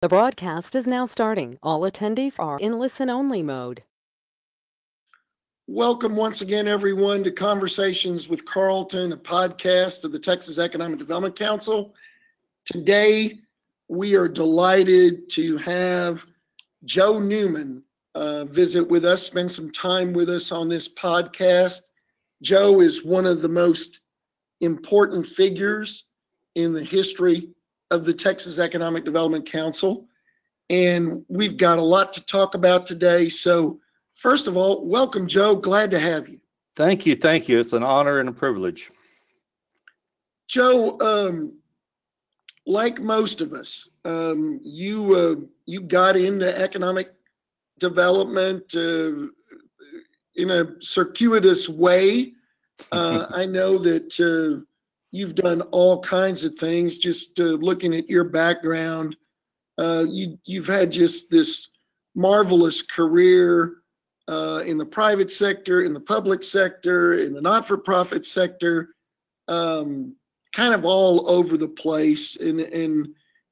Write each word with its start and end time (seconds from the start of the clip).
The 0.00 0.08
broadcast 0.08 0.76
is 0.76 0.86
now 0.86 1.06
starting. 1.06 1.58
All 1.60 1.80
attendees 1.80 2.38
are 2.38 2.60
in 2.60 2.78
listen-only 2.78 3.42
mode. 3.42 3.82
Welcome 5.66 6.14
once 6.14 6.40
again, 6.40 6.68
everyone, 6.68 7.24
to 7.24 7.32
Conversations 7.32 8.28
with 8.28 8.44
Carlton, 8.44 9.10
a 9.10 9.16
podcast 9.16 10.04
of 10.04 10.12
the 10.12 10.18
Texas 10.20 10.60
Economic 10.60 11.00
Development 11.00 11.34
Council. 11.34 11.96
Today, 12.64 13.40
we 13.88 14.14
are 14.14 14.28
delighted 14.28 15.28
to 15.30 15.56
have 15.56 16.24
Joe 16.84 17.18
Newman 17.18 17.82
uh, 18.14 18.44
visit 18.44 18.88
with 18.88 19.04
us, 19.04 19.24
spend 19.24 19.50
some 19.50 19.72
time 19.72 20.12
with 20.12 20.30
us 20.30 20.52
on 20.52 20.68
this 20.68 20.88
podcast. 20.88 21.80
Joe 22.40 22.82
is 22.82 23.04
one 23.04 23.26
of 23.26 23.42
the 23.42 23.48
most 23.48 23.98
important 24.60 25.26
figures 25.26 26.04
in 26.54 26.72
the 26.72 26.84
history 26.84 27.48
of 27.90 28.04
the 28.04 28.14
Texas 28.14 28.58
Economic 28.58 29.04
Development 29.04 29.46
Council, 29.46 30.06
and 30.70 31.24
we've 31.28 31.56
got 31.56 31.78
a 31.78 31.82
lot 31.82 32.12
to 32.12 32.24
talk 32.24 32.54
about 32.54 32.86
today. 32.86 33.28
So, 33.28 33.80
First 34.18 34.48
of 34.48 34.56
all, 34.56 34.84
welcome, 34.84 35.28
Joe. 35.28 35.54
Glad 35.54 35.92
to 35.92 36.00
have 36.00 36.28
you. 36.28 36.40
Thank 36.74 37.06
you. 37.06 37.14
Thank 37.14 37.48
you. 37.48 37.60
It's 37.60 37.72
an 37.72 37.84
honor 37.84 38.18
and 38.18 38.28
a 38.28 38.32
privilege. 38.32 38.90
Joe, 40.48 40.98
um, 41.00 41.56
like 42.66 43.00
most 43.00 43.40
of 43.40 43.52
us, 43.52 43.90
um, 44.04 44.58
you 44.64 45.14
uh, 45.14 45.36
you 45.66 45.80
got 45.80 46.16
into 46.16 46.56
economic 46.58 47.12
development 47.78 48.74
uh, 48.74 49.28
in 50.34 50.50
a 50.50 50.82
circuitous 50.82 51.68
way. 51.68 52.34
Uh, 52.92 53.26
I 53.34 53.44
know 53.44 53.76
that 53.78 54.67
you've 55.10 55.34
done 55.34 55.62
all 55.70 56.00
kinds 56.00 56.44
of 56.44 56.54
things. 56.56 56.98
Just 56.98 57.40
uh, 57.40 57.44
looking 57.44 57.94
at 57.94 58.10
your 58.10 58.24
background, 58.24 59.16
uh, 59.78 60.04
you've 60.08 60.66
had 60.66 60.90
just 60.90 61.30
this 61.30 61.70
marvelous 62.14 62.82
career 62.82 63.76
uh, 64.28 64.62
in 64.66 64.76
the 64.76 64.84
private 64.84 65.30
sector, 65.30 65.82
in 65.84 65.94
the 65.94 66.00
public 66.00 66.42
sector, 66.42 67.14
in 67.14 67.32
the 67.32 67.40
not-for-profit 67.40 68.26
sector, 68.26 68.94
um, 69.46 70.14
kind 70.52 70.74
of 70.74 70.84
all 70.84 71.30
over 71.30 71.56
the 71.56 71.68
place. 71.68 72.36
And 72.36 72.60
and 72.60 73.08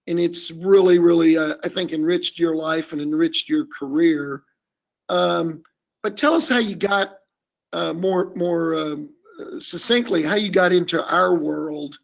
and 0.08 0.20
it's 0.20 0.50
really, 0.50 0.98
really, 0.98 1.38
I 1.38 1.68
think, 1.68 1.92
enriched 1.92 2.38
your 2.38 2.54
life 2.54 2.92
and 2.92 3.02
enriched 3.02 3.48
your 3.48 3.66
career. 3.66 4.44
Um, 5.08 5.62
but 6.02 6.16
tell 6.16 6.34
us 6.34 6.48
how 6.48 6.58
you 6.58 6.76
got 6.76 7.16
more 7.72 8.32
more 8.36 8.74
um, 8.74 9.10
succinctly, 9.58 10.22
how 10.22 10.34
you 10.34 10.50
got 10.50 10.72
into 10.72 11.04
our 11.12 11.34
world. 11.34 11.98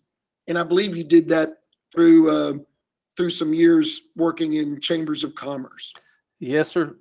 And 0.48 0.58
I 0.58 0.62
believe 0.62 0.96
you 0.96 1.04
did 1.04 1.28
that 1.28 1.58
through 1.92 2.30
uh, 2.30 2.52
through 3.16 3.30
some 3.30 3.52
years 3.52 4.02
working 4.16 4.54
in 4.54 4.80
chambers 4.80 5.24
of 5.24 5.34
commerce. 5.34 5.92
Yes, 6.40 6.70
sir. 6.70 6.96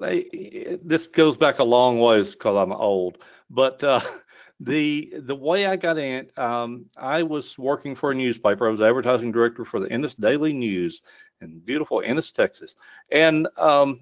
This 0.83 1.07
goes 1.07 1.35
back 1.35 1.59
a 1.59 1.63
long 1.63 1.99
ways 1.99 2.33
because 2.33 2.55
I'm 2.55 2.71
old. 2.71 3.23
But 3.49 3.83
uh, 3.83 4.01
the 4.59 5.13
the 5.17 5.35
way 5.35 5.65
I 5.65 5.75
got 5.75 5.97
in, 5.97 6.29
um, 6.37 6.85
I 6.97 7.23
was 7.23 7.57
working 7.57 7.95
for 7.95 8.11
a 8.11 8.15
newspaper. 8.15 8.67
I 8.67 8.71
was 8.71 8.81
advertising 8.81 9.31
director 9.31 9.65
for 9.65 9.79
the 9.79 9.91
Ennis 9.91 10.15
Daily 10.15 10.53
News 10.53 11.01
in 11.41 11.59
beautiful 11.59 12.03
Ennis, 12.05 12.31
Texas. 12.31 12.75
And 13.11 13.47
um, 13.57 13.99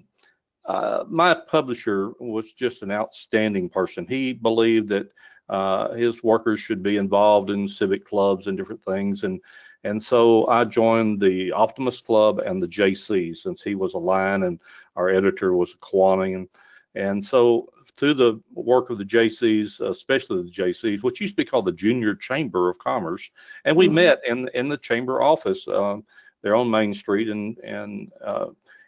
uh, 0.66 1.04
my 1.08 1.34
publisher 1.34 2.10
was 2.20 2.52
just 2.52 2.82
an 2.82 2.92
outstanding 2.92 3.70
person. 3.70 4.06
He 4.06 4.34
believed 4.34 4.88
that 4.90 5.12
Uh, 5.50 5.92
his 5.94 6.22
workers 6.22 6.60
should 6.60 6.82
be 6.82 6.96
involved 6.96 7.50
in 7.50 7.68
civic 7.68 8.04
clubs 8.04 8.46
and 8.46 8.56
different 8.56 8.84
things. 8.84 9.24
And 9.24 9.40
and 9.84 10.02
so 10.02 10.46
I 10.46 10.64
joined 10.64 11.20
the 11.20 11.52
Optimist 11.52 12.04
Club 12.06 12.38
and 12.38 12.62
the 12.62 12.68
Jaycees 12.68 13.38
since 13.38 13.62
he 13.62 13.74
was 13.74 13.94
a 13.94 13.98
Lion 13.98 14.44
and 14.44 14.60
our 14.94 15.08
editor 15.08 15.54
was 15.54 15.72
a 15.72 15.78
Kiwanian. 15.78 16.48
And 16.94 17.24
so 17.24 17.68
Through 17.96 18.14
the 18.14 18.40
work 18.54 18.88
of 18.90 18.98
the 18.98 19.04
Jaycees, 19.04 19.80
especially 19.80 20.42
the 20.42 20.50
Jaycees, 20.50 21.02
which 21.02 21.20
used 21.20 21.34
to 21.36 21.42
be 21.44 21.50
called 21.50 21.66
the 21.66 21.72
Junior 21.84 22.14
Chamber 22.14 22.70
of 22.70 22.78
Commerce, 22.78 23.30
and 23.64 23.76
we 23.76 23.86
mm-hmm. 23.86 23.94
met 23.96 24.20
in 24.26 24.48
in 24.54 24.68
the 24.68 24.78
chamber 24.78 25.20
office 25.20 25.68
um, 25.68 26.04
there 26.42 26.56
on 26.56 26.70
Main 26.70 26.94
Street 26.94 27.28
uh, 27.28 27.34
in 27.34 28.10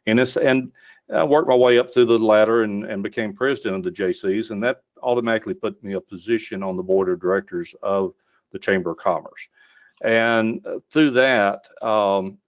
Ennis. 0.06 0.36
I 0.36 1.24
worked 1.24 1.48
my 1.48 1.54
way 1.54 1.78
up 1.78 1.92
through 1.92 2.06
the 2.06 2.18
ladder 2.18 2.62
and 2.62 2.84
and 2.84 3.02
became 3.02 3.34
president 3.34 3.76
of 3.76 3.82
the 3.84 3.90
Jaycees, 3.90 4.50
and 4.50 4.62
That 4.62 4.82
automatically 5.02 5.54
put 5.54 5.82
me 5.82 5.94
a 5.94 6.00
position 6.00 6.62
on 6.62 6.76
the 6.76 6.82
board 6.82 7.08
of 7.08 7.20
directors 7.20 7.74
of 7.82 8.14
the 8.50 8.58
Chamber 8.58 8.92
of 8.92 8.98
Commerce. 8.98 9.48
And 10.02 10.64
uh, 10.66 10.78
through 10.90 11.10
that 11.10 11.66
um, 11.80 12.38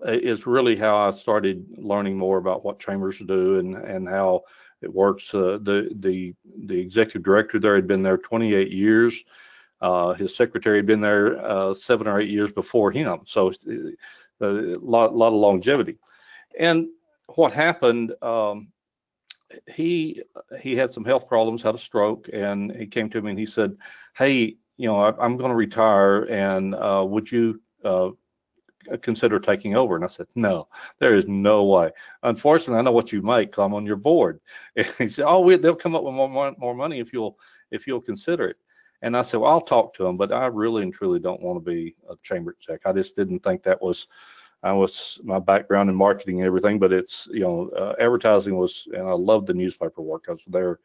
that 0.00 0.22
is 0.22 0.46
really 0.46 0.76
how 0.76 0.96
I 0.96 1.10
started 1.12 1.66
learning 1.76 2.16
more 2.16 2.38
about 2.38 2.64
what 2.64 2.78
chambers 2.78 3.18
do 3.18 3.58
and 3.58 3.76
and 3.76 4.08
how 4.08 4.42
it 4.82 4.92
works. 4.92 5.34
Uh, 5.34 5.58
the 5.62 6.34
executive 6.68 7.22
director 7.22 7.58
there 7.58 7.74
had 7.74 7.86
been 7.86 8.02
there 8.02 8.18
28 8.18 8.70
years. 8.70 9.24
Uh, 9.80 10.14
his 10.14 10.36
secretary 10.36 10.78
had 10.78 10.86
been 10.86 11.00
there 11.00 11.74
seven 11.74 12.06
or 12.06 12.20
eight 12.20 12.30
years 12.30 12.52
before 12.52 12.90
him. 12.90 13.20
So 13.24 13.52
a 14.40 14.76
lot 14.80 15.10
of 15.10 15.32
longevity. 15.32 15.98
And 16.58 16.88
what 17.34 17.52
happened, 17.52 18.14
um, 18.22 18.68
he 19.68 20.22
he 20.60 20.76
had 20.76 20.92
some 20.92 21.04
health 21.04 21.28
problems, 21.28 21.62
had 21.62 21.74
a 21.74 21.78
stroke, 21.78 22.28
and 22.32 22.72
he 22.74 22.86
came 22.86 23.10
to 23.10 23.22
me 23.22 23.30
and 23.30 23.38
he 23.38 23.46
said, 23.46 23.76
"Hey, 24.16 24.56
you 24.76 24.88
know, 24.88 25.04
I'm 25.04 25.36
going 25.36 25.50
to 25.50 25.56
retire, 25.56 26.24
and 26.24 26.74
uh, 26.74 27.04
would 27.08 27.30
you 27.30 27.60
uh, 27.84 28.10
consider 29.02 29.38
taking 29.40 29.76
over?" 29.76 29.94
And 29.96 30.04
I 30.04 30.08
said, 30.08 30.26
"No, 30.34 30.68
there 30.98 31.14
is 31.14 31.26
no 31.26 31.64
way. 31.64 31.90
Unfortunately, 32.22 32.78
I 32.78 32.82
know 32.82 32.92
what 32.92 33.12
you 33.12 33.22
make 33.22 33.56
I'm 33.58 33.74
on 33.74 33.86
your 33.86 33.96
board." 33.96 34.40
And 34.76 34.86
He 34.98 35.08
said, 35.08 35.26
"Oh, 35.26 35.40
we, 35.40 35.56
they'll 35.56 35.74
come 35.74 35.94
up 35.94 36.04
with 36.04 36.14
more 36.14 36.54
more 36.58 36.74
money 36.74 37.00
if 37.00 37.12
you'll 37.12 37.38
if 37.70 37.86
you'll 37.86 38.00
consider 38.00 38.48
it." 38.48 38.56
And 39.02 39.16
I 39.16 39.22
said, 39.22 39.40
well, 39.40 39.50
"I'll 39.50 39.60
talk 39.60 39.94
to 39.94 40.04
them, 40.04 40.16
but 40.16 40.32
I 40.32 40.46
really 40.46 40.82
and 40.82 40.92
truly 40.92 41.20
don't 41.20 41.42
want 41.42 41.62
to 41.64 41.70
be 41.70 41.94
a 42.08 42.14
chamber 42.22 42.56
exec. 42.58 42.80
I 42.86 42.92
just 42.92 43.16
didn't 43.16 43.40
think 43.40 43.62
that 43.62 43.82
was 43.82 44.08
Uh, 44.64 44.86
my 45.22 45.38
background 45.38 45.90
in 45.90 45.94
marketing 45.94 46.40
and 46.40 46.46
everything, 46.46 46.78
but 46.78 46.92
it's 46.92 47.28
you 47.30 47.40
know 47.40 47.68
uh, 47.78 47.94
advertising 48.00 48.56
was, 48.56 48.88
and 48.92 49.06
I 49.06 49.12
loved 49.12 49.46
the 49.46 49.54
newspaper 49.54 50.00
work. 50.00 50.24
I 50.28 50.32
was 50.32 50.42
there 50.46 50.80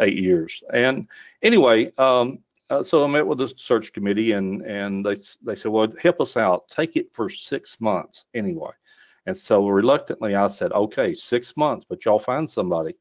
eight 0.00 0.16
years. 0.16 0.62
And 0.72 1.08
anyway, 1.42 1.92
um, 1.96 2.40
uh, 2.68 2.82
so 2.82 3.02
I 3.02 3.06
met 3.06 3.26
with 3.26 3.38
the 3.38 3.52
search 3.56 3.92
committee, 3.92 4.32
and 4.32 4.62
and 4.62 5.04
they 5.04 5.16
they 5.42 5.54
said, 5.54 5.72
well, 5.72 5.88
"Help 6.02 6.20
us 6.20 6.36
out. 6.36 6.68
Take 6.68 6.96
it 6.96 7.08
for 7.14 7.30
six 7.30 7.80
months 7.80 8.26
anyway." 8.34 8.72
And 9.26 9.36
so 9.36 9.66
reluctantly, 9.66 10.34
I 10.34 10.48
said, 10.48 10.72
"Okay, 10.72 11.14
six 11.14 11.56
months, 11.56 11.86
but 11.88 12.04
y'all 12.04 12.18
find 12.18 12.48
somebody." 12.48 12.94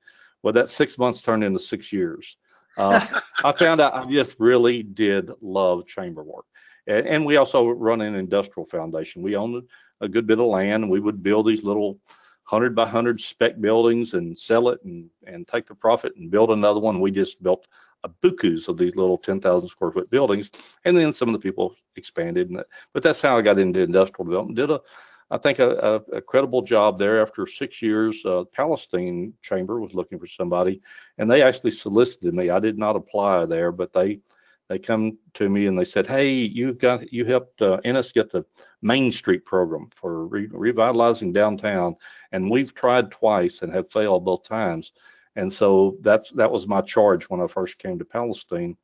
Well, 0.44 0.54
that 0.54 0.70
six 0.70 0.98
months 0.98 1.22
turned 1.22 1.44
into 1.44 1.60
six 1.60 1.92
years. 1.92 2.38
Uh, 2.78 3.06
I 3.44 3.52
found 3.52 3.82
out 3.82 3.94
I 3.94 4.10
just 4.10 4.36
really 4.40 4.82
did 4.84 5.32
love 5.42 5.88
chamber 5.88 6.24
work. 6.24 6.46
And, 6.88 7.06
and, 7.06 7.26
we 7.26 7.38
also 7.38 7.68
run 7.70 8.02
an 8.02 8.16
industrial 8.16 8.66
foundation. 8.66 9.22
We 9.22 9.36
owned 9.36 9.68
a 10.02 10.10
good 10.10 10.28
bit 10.28 10.40
of 10.40 10.46
land, 10.46 10.84
and 10.84 10.92
we 10.92 11.00
would 11.00 11.24
build 11.24 11.48
these 11.48 11.64
little 11.64 12.00
100 12.50 12.76
by 12.76 12.84
100 12.84 13.22
spec 13.22 13.62
buildings 13.62 14.14
and 14.14 14.38
sell 14.38 14.70
it 14.70 14.80
and 14.84 15.10
and 15.26 15.48
take 15.48 15.66
the 15.66 15.76
profit 15.76 16.14
and 16.18 16.30
build 16.30 16.52
another 16.52 16.80
one. 16.80 17.00
We 17.00 17.12
just 17.12 17.42
built 17.42 17.68
a 18.04 18.10
bukus 18.10 18.68
of 18.68 18.78
these 18.78 18.96
little 18.96 19.18
10,000 19.18 19.70
square 19.70 19.92
foot 19.92 20.10
buildings. 20.10 20.52
And 20.86 20.98
then 20.98 21.14
some 21.14 21.30
of 21.30 21.34
the 21.34 21.40
people 21.40 21.76
expanded. 21.96 22.52
But 22.94 23.04
That 23.04 23.16
is 23.16 23.22
how 23.22 23.38
I 23.38 23.42
got 23.42 23.60
into 23.60 23.82
industrial 23.82 24.26
development. 24.26 24.58
Did, 24.58 24.72
I 25.30 25.38
think, 25.38 25.60
a 25.60 26.02
credible 26.28 26.62
job 26.62 26.98
there. 26.98 27.22
After 27.22 27.46
six 27.48 27.82
years, 27.82 28.26
uh, 28.26 28.44
Palestine 28.52 29.34
Chamber 29.42 29.80
was 29.80 29.94
looking 29.94 30.20
for 30.20 30.28
somebody. 30.28 30.82
And 31.18 31.30
they 31.30 31.42
actually 31.42 31.72
solicited 31.72 32.34
me. 32.34 32.50
I 32.50 32.60
did 32.60 32.78
not 32.78 32.96
apply 32.96 33.46
there, 33.46 33.72
but 33.72 33.94
they 33.94 34.20
come 34.78 35.18
to 35.36 35.50
me 35.50 35.68
and 35.68 35.78
they 35.78 35.86
said, 35.86 36.08
"Hey, 36.08 36.32
you 36.32 36.74
got 36.74 37.12
you 37.12 37.26
helped 37.26 37.62
uh, 37.62 37.80
Ennis 37.84 38.12
get 38.12 38.30
the 38.30 38.46
Main 38.82 39.12
Street 39.12 39.46
program 39.46 39.90
for 39.96 40.28
revitalizing 40.28 41.34
downtown. 41.34 41.96
And 42.32 42.50
we've 42.50 42.74
tried 42.74 43.12
twice 43.12 43.62
and 43.62 43.74
have 43.74 43.92
failed 43.92 44.26
both 44.26 44.44
times." 44.44 44.94
And 45.36 45.52
so 45.52 45.98
that's 46.02 46.30
that 46.32 46.52
was 46.52 46.68
my 46.68 46.82
charge 46.82 47.26
when 47.26 47.42
I 47.42 47.48
first 47.48 47.80
came 47.80 47.98
to 48.00 48.06
Palestine, 48.06 48.76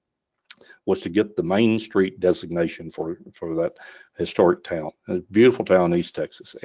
was 0.85 1.01
to 1.01 1.09
get 1.09 1.35
the 1.35 1.43
Main 1.43 1.79
Street 1.79 2.19
designation 2.19 2.91
for 2.91 3.17
for 3.33 3.55
that 3.55 3.77
historic 4.17 4.63
town. 4.63 4.91
A 5.09 5.19
beautiful 5.31 5.65
town 5.65 5.93
in 5.93 5.99
East 5.99 6.15
Texas. 6.15 6.55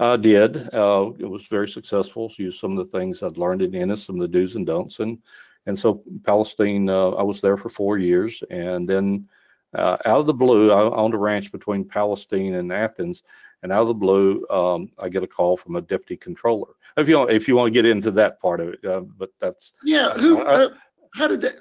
I 0.00 0.16
did. 0.16 0.56
Uh, 0.72 1.10
it 1.18 1.28
was 1.28 1.46
very 1.46 1.68
successful. 1.68 2.28
So 2.28 2.42
Used 2.42 2.60
some 2.60 2.76
of 2.76 2.78
the 2.78 2.98
things 2.98 3.22
I'd 3.22 3.36
learned 3.36 3.62
in 3.62 3.74
Ennis, 3.74 4.04
some 4.04 4.16
of 4.16 4.22
the 4.22 4.28
do's 4.28 4.54
and 4.54 4.66
don'ts. 4.66 5.00
And 5.00 5.18
and 5.66 5.78
so 5.78 6.02
Palestine, 6.24 6.88
uh, 6.88 7.10
I 7.10 7.22
was 7.22 7.40
there 7.40 7.56
for 7.56 7.68
four 7.68 7.98
years. 7.98 8.42
And 8.50 8.88
then 8.88 9.28
uh, 9.74 9.98
out 10.06 10.20
of 10.20 10.26
the 10.26 10.34
blue, 10.34 10.70
I 10.70 10.82
owned 10.96 11.14
a 11.14 11.18
ranch 11.18 11.52
between 11.52 11.84
Palestine 11.84 12.54
and 12.54 12.72
Athens. 12.72 13.22
And 13.62 13.72
out 13.72 13.82
of 13.82 13.88
the 13.88 13.94
blue, 13.94 14.46
um, 14.50 14.88
I 14.98 15.08
get 15.08 15.24
a 15.24 15.26
call 15.26 15.56
from 15.56 15.76
a 15.76 15.82
deputy 15.82 16.16
comptroller. 16.16 16.74
If 16.96 17.08
you 17.08 17.18
want 17.18 17.30
if 17.30 17.48
you 17.48 17.56
want 17.56 17.68
to 17.68 17.82
get 17.82 17.86
into 17.86 18.10
that 18.12 18.40
part 18.40 18.60
of 18.60 18.68
it, 18.68 18.84
uh, 18.84 19.00
but 19.00 19.30
that's. 19.40 19.72
Yeah. 19.84 20.14
Who? 20.14 20.40
I, 20.46 20.68
how 21.14 21.26
did 21.26 21.40
that? 21.42 21.56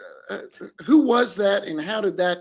who 0.85 1.01
was 1.01 1.35
that 1.35 1.63
and 1.63 1.81
how 1.81 2.01
did 2.01 2.17
that 2.17 2.39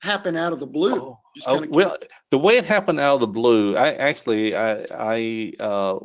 happen 0.00 0.36
out 0.36 0.52
of 0.52 0.60
the 0.60 0.66
blue? 0.66 0.96
Oh, 0.96 1.18
oh, 1.46 1.66
well, 1.68 1.96
the 2.30 2.38
way 2.38 2.56
it 2.56 2.64
happened 2.64 3.00
out 3.00 3.14
of 3.14 3.20
the 3.20 3.26
blue, 3.26 3.76
I 3.76 3.92
actually 3.94 4.54
I 4.54 4.86
I 4.90 5.52
uh, 5.60 5.98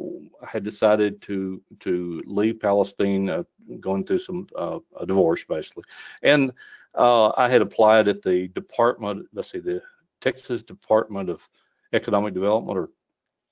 had 0.45 0.63
decided 0.63 1.21
to 1.23 1.61
to 1.81 2.23
leave 2.25 2.59
Palestine, 2.59 3.29
uh, 3.29 3.43
going 3.79 4.05
through 4.05 4.19
some 4.19 4.47
uh, 4.57 4.79
a 4.99 5.05
divorce 5.05 5.43
basically, 5.43 5.83
and 6.23 6.51
uh, 6.95 7.31
I 7.37 7.49
had 7.49 7.61
applied 7.61 8.07
at 8.07 8.21
the 8.21 8.47
department. 8.49 9.27
Let's 9.33 9.51
see, 9.51 9.59
the 9.59 9.81
Texas 10.21 10.63
Department 10.63 11.29
of 11.29 11.47
Economic 11.93 12.33
Development, 12.33 12.77
or 12.77 12.89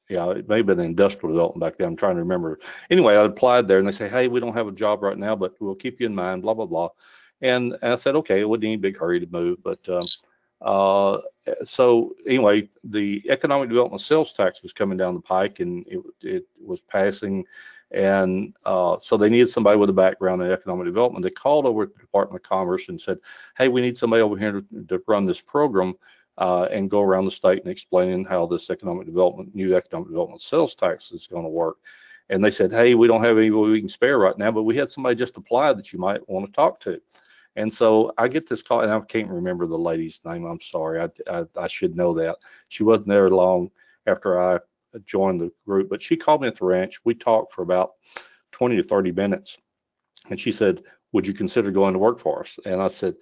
yeah, 0.10 0.30
it 0.32 0.50
may 0.50 0.58
have 0.58 0.66
been 0.66 0.80
industrial 0.80 1.34
development 1.34 1.62
back 1.62 1.78
then. 1.78 1.90
I'm 1.90 1.96
trying 1.96 2.16
to 2.16 2.22
remember. 2.22 2.60
Anyway, 2.90 3.16
I 3.16 3.24
applied 3.24 3.68
there, 3.68 3.80
and 3.80 3.88
they 3.88 3.92
say, 3.92 4.10
"Hey, 4.10 4.28
we 4.28 4.40
don't 4.40 4.54
have 4.54 4.68
a 4.68 4.72
job 4.72 5.04
right 5.04 5.18
now, 5.18 5.36
but 5.36 5.54
we'll 5.60 5.76
keep 5.76 6.00
you 6.00 6.08
in 6.08 6.16
mind." 6.16 6.42
Blah 6.42 6.56
blah 6.56 6.66
blah. 6.66 6.90
And 7.42 7.76
I 7.82 7.96
said, 7.96 8.16
"Okay, 8.16 8.40
it 8.40 8.50
wouldn't 8.50 8.62
be 8.62 8.68
any 8.68 8.78
big 8.78 8.98
hurry 8.98 9.20
to 9.20 9.28
move, 9.28 9.62
but." 9.64 9.88
Um, 9.88 10.08
uh, 10.62 11.20
so 11.64 12.16
anyway, 12.28 12.70
the 12.84 13.24
economic 13.30 13.70
development 13.70 14.02
sales 14.02 14.34
tax 14.34 14.62
was 14.62 14.74
coming 14.74 14.98
down 14.98 15.16
the 15.16 15.22
pike, 15.22 15.60
and 15.60 15.86
it 15.88 16.00
it 16.22 16.46
was 16.64 16.82
passing, 16.82 17.44
and 17.90 18.54
uh, 18.66 18.98
so 19.00 19.18
they 19.18 19.30
needed 19.30 19.50
somebody 19.50 19.78
with 19.78 19.90
a 19.90 19.94
background 19.94 20.42
in 20.42 20.52
economic 20.52 20.86
development. 20.86 21.24
They 21.24 21.32
called 21.32 21.66
over 21.66 21.88
to 21.88 21.94
the 21.94 22.00
Department 22.00 22.44
of 22.44 22.48
Commerce 22.50 22.90
and 22.90 23.02
said, 23.02 23.18
"Hey, 23.58 23.70
we 23.70 23.82
need 23.82 23.98
somebody 23.98 24.22
over 24.22 24.38
here 24.38 24.62
to, 24.62 24.84
to 24.88 25.04
run 25.08 25.26
this 25.26 25.42
program." 25.42 25.96
Uh, 26.38 26.68
and 26.72 26.90
go 26.90 27.02
around 27.02 27.26
the 27.26 27.30
state 27.30 27.62
and 27.62 27.70
explaining 27.70 28.24
how 28.24 28.46
this 28.48 28.70
economic 28.70 29.06
development, 29.06 29.54
new 29.54 29.76
economic 29.76 30.08
development 30.08 30.42
sales 30.42 30.74
tax 30.74 31.12
is 31.12 31.28
going 31.28 31.44
to 31.44 31.50
work. 31.50 31.76
And 32.30 32.44
they 32.44 32.50
said, 32.50 32.72
"Hey, 32.72 32.96
we 32.96 33.06
don't 33.06 33.24
have 33.24 33.38
anybody 33.38 33.72
we 33.72 33.80
can 33.80 33.90
spare 33.90 34.18
right 34.18 34.38
now, 34.38 34.50
but 34.50 34.64
we 34.64 34.76
had 34.76 34.90
somebody 34.90 35.16
just 35.16 35.38
apply 35.38 35.74
that 35.74 35.92
you 35.92 36.00
might 36.00 36.28
want 36.30 36.46
to 36.46 36.52
talk 36.54 36.80
to." 36.82 37.02
And 37.56 37.72
so 37.72 38.14
I 38.18 38.28
get 38.28 38.48
this 38.48 38.62
call, 38.62 38.82
and 38.82 38.92
I 38.92 39.00
can't 39.02 39.30
remember 39.30 39.68
the 39.68 39.78
lady's 39.78 40.22
name. 40.26 40.46
I'm 40.46 40.62
sorry. 40.62 41.02
I, 41.02 41.10
I, 41.30 41.46
I 41.58 41.68
should 41.68 41.96
know 41.96 42.14
that. 42.14 42.38
She 42.70 42.84
wasn't 42.84 43.10
there 43.10 43.30
long 43.30 43.70
after 44.08 44.42
I 44.42 44.60
joined 45.06 45.42
the 45.42 45.52
group, 45.66 45.90
but 45.90 46.02
she 46.02 46.16
called 46.16 46.42
me 46.42 46.48
at 46.48 46.58
the 46.58 46.66
ranch. 46.66 47.00
We 47.04 47.14
talked 47.14 47.54
for 47.54 47.62
about 47.62 47.92
20 48.52 48.78
to 48.78 48.84
30 48.84 49.12
minutes. 49.12 49.58
And 50.30 50.40
she 50.40 50.52
said, 50.52 50.84
Would 51.12 51.28
you 51.28 51.34
consider 51.34 51.72
going 51.72 51.94
to 51.94 52.00
work 52.00 52.20
for 52.20 52.42
us? 52.42 52.58
And 52.66 52.82
I 52.82 52.88
said, 52.88 53.16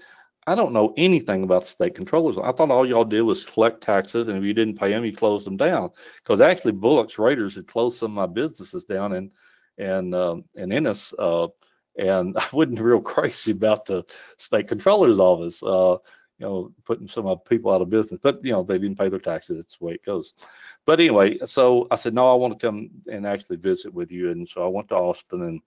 I 0.47 0.55
don't 0.55 0.73
know 0.73 0.93
anything 0.97 1.43
about 1.43 1.63
state 1.63 1.95
comptrollers. 1.95 2.43
I 2.43 2.51
thought 2.51 2.71
all 2.71 2.85
y'all 2.85 3.05
did 3.05 3.21
was 3.21 3.43
collect 3.43 3.81
taxes, 3.81 4.27
and 4.27 4.37
if 4.37 4.43
you 4.43 4.53
didn't 4.53 4.79
pay 4.79 4.89
them, 4.89 5.05
you 5.05 5.13
closed 5.13 5.45
them 5.45 5.57
down. 5.57 5.91
Because 6.17 6.41
actually, 6.41 6.71
Bullock's 6.71 7.19
Raiders 7.19 7.55
had 7.55 7.67
closed 7.67 7.99
some 7.99 8.11
of 8.11 8.15
my 8.15 8.25
businesses 8.25 8.85
down 8.85 9.13
in 9.13 9.31
and 9.77 10.15
um, 10.15 10.45
in 10.55 10.71
Ennis. 10.71 11.13
Uh, 11.19 11.47
and 11.99 12.37
I 12.37 12.47
wasn't 12.51 12.79
real 12.79 13.01
crazy 13.01 13.51
about 13.51 13.85
the 13.85 14.03
state 14.37 14.67
comptroller's 14.67 15.19
office. 15.19 15.61
Uh, 15.61 15.97
you 16.39 16.45
know, 16.45 16.71
putting 16.85 17.07
some 17.07 17.27
of 17.27 17.43
people 17.43 17.69
out 17.69 17.81
of 17.81 17.89
business, 17.89 18.21
but 18.23 18.39
you 18.45 18.53
know, 18.53 18.63
they 18.63 18.77
didn't 18.77 18.97
pay 18.97 19.09
their 19.09 19.19
taxes. 19.19 19.57
That's 19.57 19.77
the 19.77 19.85
way 19.85 19.93
it 19.95 20.05
goes. 20.05 20.33
But 20.85 21.01
anyway, 21.01 21.37
so 21.45 21.85
I 21.91 21.97
said, 21.97 22.13
no, 22.13 22.31
I 22.31 22.33
want 22.35 22.57
to 22.57 22.65
come 22.65 22.89
and 23.11 23.27
actually 23.27 23.57
visit 23.57 23.93
with 23.93 24.09
you. 24.09 24.31
And 24.31 24.47
so 24.47 24.63
I 24.63 24.69
went 24.69 24.87
to 24.87 24.95
Austin 24.95 25.41
and, 25.41 25.61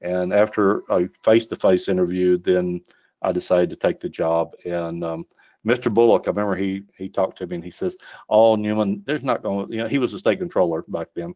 and 0.00 0.32
after 0.32 0.82
a 0.90 1.06
face-to-face 1.22 1.88
interview, 1.88 2.36
then 2.36 2.82
I 3.22 3.30
decided 3.30 3.70
to 3.70 3.76
take 3.76 4.00
the 4.00 4.08
job. 4.08 4.54
And 4.64 5.04
um, 5.04 5.24
Mr. 5.64 5.92
Bullock, 5.92 6.24
I 6.26 6.30
remember 6.30 6.56
he 6.56 6.82
he 6.96 7.08
talked 7.08 7.38
to 7.38 7.46
me 7.46 7.56
and 7.56 7.64
he 7.64 7.70
says, 7.70 7.96
"Oh, 8.28 8.54
Newman, 8.56 9.02
there's 9.06 9.24
not 9.24 9.42
going 9.42 9.70
you 9.70 9.78
know, 9.78 9.88
he 9.88 9.98
was 9.98 10.14
a 10.14 10.18
state 10.18 10.38
controller 10.38 10.84
back 10.88 11.08
then." 11.14 11.34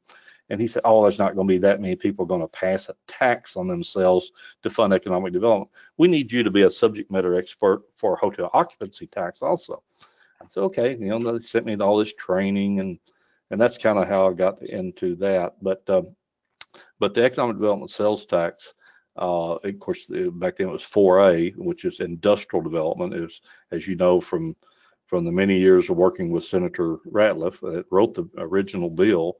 And 0.52 0.60
he 0.60 0.66
said, 0.66 0.82
oh, 0.84 1.02
there's 1.02 1.19
not 1.19 1.34
going 1.34 1.49
to 1.49 1.54
be 1.54 1.58
that 1.60 1.81
many 1.81 1.96
people 1.96 2.26
going 2.26 2.43
to 2.43 2.49
pass 2.49 2.90
a 2.90 2.94
tax 3.08 3.56
on 3.56 3.66
themselves 3.66 4.32
to 4.62 4.69
fund 4.69 4.93
economic 4.93 5.32
development. 5.32 5.70
We 5.96 6.08
need 6.08 6.31
you 6.31 6.43
to 6.43 6.50
be 6.50 6.62
a 6.62 6.70
subject 6.70 7.10
matter 7.10 7.37
expert 7.37 7.84
for 7.96 8.16
hotel 8.16 8.50
occupancy 8.52 9.06
tax 9.06 9.40
also. 9.40 9.82
I 10.43 10.44
said, 10.49 10.64
okay, 10.64 10.90
you 10.90 11.06
know, 11.06 11.32
they 11.32 11.38
sent 11.38 11.64
me 11.64 11.75
to 11.75 11.82
all 11.82 11.96
this 11.96 12.12
training 12.12 12.81
and, 12.81 12.99
and 13.50 13.58
that's 13.58 13.78
kind 13.78 13.99
of 13.99 14.06
how 14.06 14.28
I 14.28 14.34
got 14.34 14.60
into 14.60 15.16
that. 15.16 15.54
But, 15.62 15.88
um, 15.88 16.14
but 16.99 17.14
the 17.14 17.25
economic 17.25 17.56
development 17.56 17.90
sales 17.90 18.26
tax, 18.26 18.75
uh, 19.16 19.54
of 19.54 19.78
course, 19.81 20.06
back 20.32 20.56
then 20.56 20.69
it 20.69 20.72
was 20.72 20.82
4A, 20.82 21.56
which 21.56 21.87
is 21.87 22.00
industrial 22.00 22.62
development. 22.62 23.14
Is 23.14 23.40
as 23.70 23.87
you 23.87 23.96
know 23.96 24.20
from 24.20 24.54
from 25.06 25.25
the 25.25 25.32
many 25.32 25.58
years 25.58 25.90
of 25.90 25.96
working 25.96 26.31
with 26.31 26.44
Senator 26.44 26.96
Ratliff 27.10 27.60
that 27.60 27.84
wrote 27.90 28.14
the 28.14 28.26
original 28.38 28.88
bill, 28.88 29.37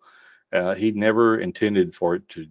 uh, 0.53 0.75
he 0.75 0.93
never 0.93 1.39
intended 1.39 1.95
for 1.95 2.15
it 2.15 2.29
to 2.31 2.47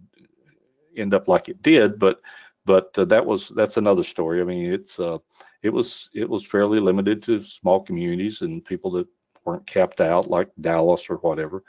end 0.96 1.14
up 1.14 1.28
like 1.28 1.48
it 1.48 1.62
did, 1.62 1.98
but 1.98 2.20
but 2.64 2.96
uh, 2.98 3.04
that 3.06 3.24
was 3.24 3.48
that's 3.50 3.76
another 3.76 4.04
story. 4.04 4.40
I 4.40 4.44
mean, 4.44 4.72
it's 4.72 4.98
uh, 5.00 5.18
it 5.62 5.70
was 5.70 6.10
it 6.14 6.28
was 6.28 6.44
fairly 6.44 6.80
limited 6.80 7.22
to 7.24 7.42
small 7.42 7.80
communities 7.80 8.42
and 8.42 8.64
people 8.64 8.90
that 8.92 9.06
weren't 9.44 9.66
capped 9.66 10.00
out 10.00 10.30
like 10.30 10.48
Dallas 10.60 11.08
or 11.10 11.16
whatever. 11.16 11.64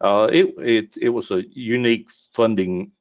Uh, 0.00 0.28
it 0.32 0.54
it 0.58 0.96
it 1.00 1.08
was 1.08 1.30
a 1.30 1.42
unique 1.50 2.08
funding 2.32 2.92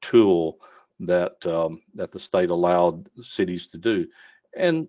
tool 0.00 0.60
that 1.00 1.44
um, 1.46 1.80
that 1.94 2.10
the 2.10 2.18
state 2.18 2.50
allowed 2.50 3.08
cities 3.22 3.68
to 3.68 3.78
do, 3.78 4.06
and 4.56 4.88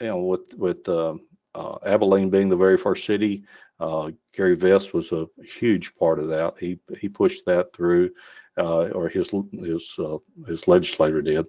you 0.00 0.06
know 0.08 0.18
with 0.18 0.54
with 0.56 0.88
um, 0.88 1.20
uh, 1.54 1.78
Abilene 1.86 2.30
being 2.30 2.48
the 2.48 2.56
very 2.56 2.76
first 2.76 3.04
city, 3.04 3.44
uh, 3.80 4.10
Gary 4.32 4.56
Vest 4.56 4.94
was 4.94 5.12
a 5.12 5.26
huge 5.42 5.94
part 5.94 6.18
of 6.18 6.28
that. 6.28 6.54
He 6.58 6.78
he 7.00 7.08
pushed 7.08 7.44
that 7.46 7.72
through, 7.72 8.10
uh, 8.56 8.88
or 8.88 9.08
his 9.08 9.30
his 9.52 9.94
uh, 9.98 10.18
his 10.46 10.66
legislator 10.68 11.22
did, 11.22 11.46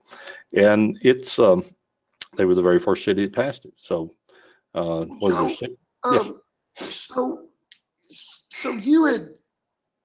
and 0.53 0.97
it's 1.01 1.39
um, 1.39 1.63
they 2.35 2.45
were 2.45 2.55
the 2.55 2.61
very 2.61 2.79
first 2.79 3.03
city 3.03 3.25
that 3.25 3.33
passed 3.33 3.65
it. 3.65 3.73
So, 3.77 4.13
uh, 4.75 5.05
was 5.19 5.57
So, 5.57 5.67
there? 5.67 6.19
Um, 6.19 6.41
so, 6.75 7.47
so 8.07 8.71
you 8.71 9.05
had, 9.05 9.29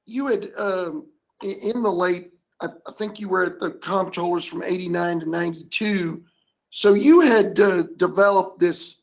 you 0.07 0.27
had, 0.27 0.51
um, 0.57 1.07
in 1.43 1.83
the 1.83 1.93
late, 1.93 2.33
I, 2.61 2.69
I 2.87 2.93
think 2.93 3.21
you 3.21 3.29
were 3.29 3.45
at 3.45 3.61
the 3.61 3.71
comptrollers 3.71 4.45
from 4.45 4.63
eighty-nine 4.65 5.21
to 5.21 5.31
ninety-two. 5.31 6.25
So 6.71 6.95
you 6.95 7.21
had, 7.21 7.61
uh, 7.61 7.85
developed 7.97 8.59
this 8.59 8.97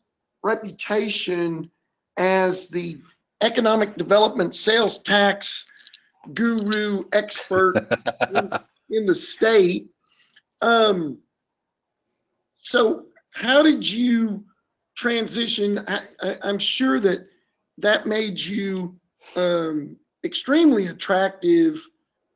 reputation 0.44 1.70
as 2.18 2.68
the 2.70 3.02
economic 3.42 3.98
development 3.98 4.56
sales 4.56 5.00
tax 5.00 5.66
guru 6.34 7.04
expert 7.14 7.88
in, 8.30 8.52
in 8.98 9.06
the 9.06 9.16
state. 9.16 9.88
Um, 10.62 11.20
so 12.54 13.06
how 13.34 13.62
did 13.64 13.90
you 13.90 14.44
transition? 14.96 15.84
I, 15.88 16.02
I'm 16.44 16.60
sure 16.60 17.00
that 17.00 17.28
that 17.78 18.06
made 18.06 18.40
you 18.40 18.96
um, 19.36 19.98
extremely 20.24 20.88
attractive 20.88 21.82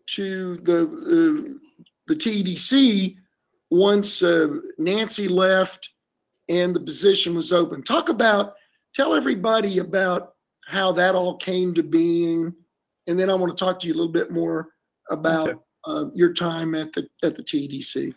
to 0.08 0.58
the 0.58 0.82
uh, 0.82 1.54
the 2.08 2.16
TDC 2.16 3.18
once 3.70 4.24
uh, 4.24 4.48
Nancy 4.78 5.28
left 5.28 5.90
and 6.50 6.76
the 6.76 6.80
position 6.80 7.36
was 7.36 7.52
open. 7.52 7.84
Talk 7.84 8.10
about, 8.10 8.54
tell 8.94 9.16
everybody 9.16 9.80
about 9.80 10.34
how 10.66 10.92
that 10.94 11.16
all 11.16 11.38
came 11.38 11.74
to 11.74 11.84
being, 11.84 12.54
and 13.08 13.20
then 13.20 13.30
I 13.30 13.36
want 13.36 13.56
to 13.56 13.64
talk 13.66 13.80
to 13.80 13.88
you 13.88 13.94
a 13.94 13.98
little 13.98 14.12
bit 14.12 14.32
more 14.32 14.70
about 15.12 15.50
Okay. 15.50 15.60
uh, 15.86 16.06
your 16.14 16.34
time 16.34 16.74
at 16.76 16.92
the 16.94 17.08
at 17.24 17.36
the 17.36 17.44
TDC. 17.44 18.14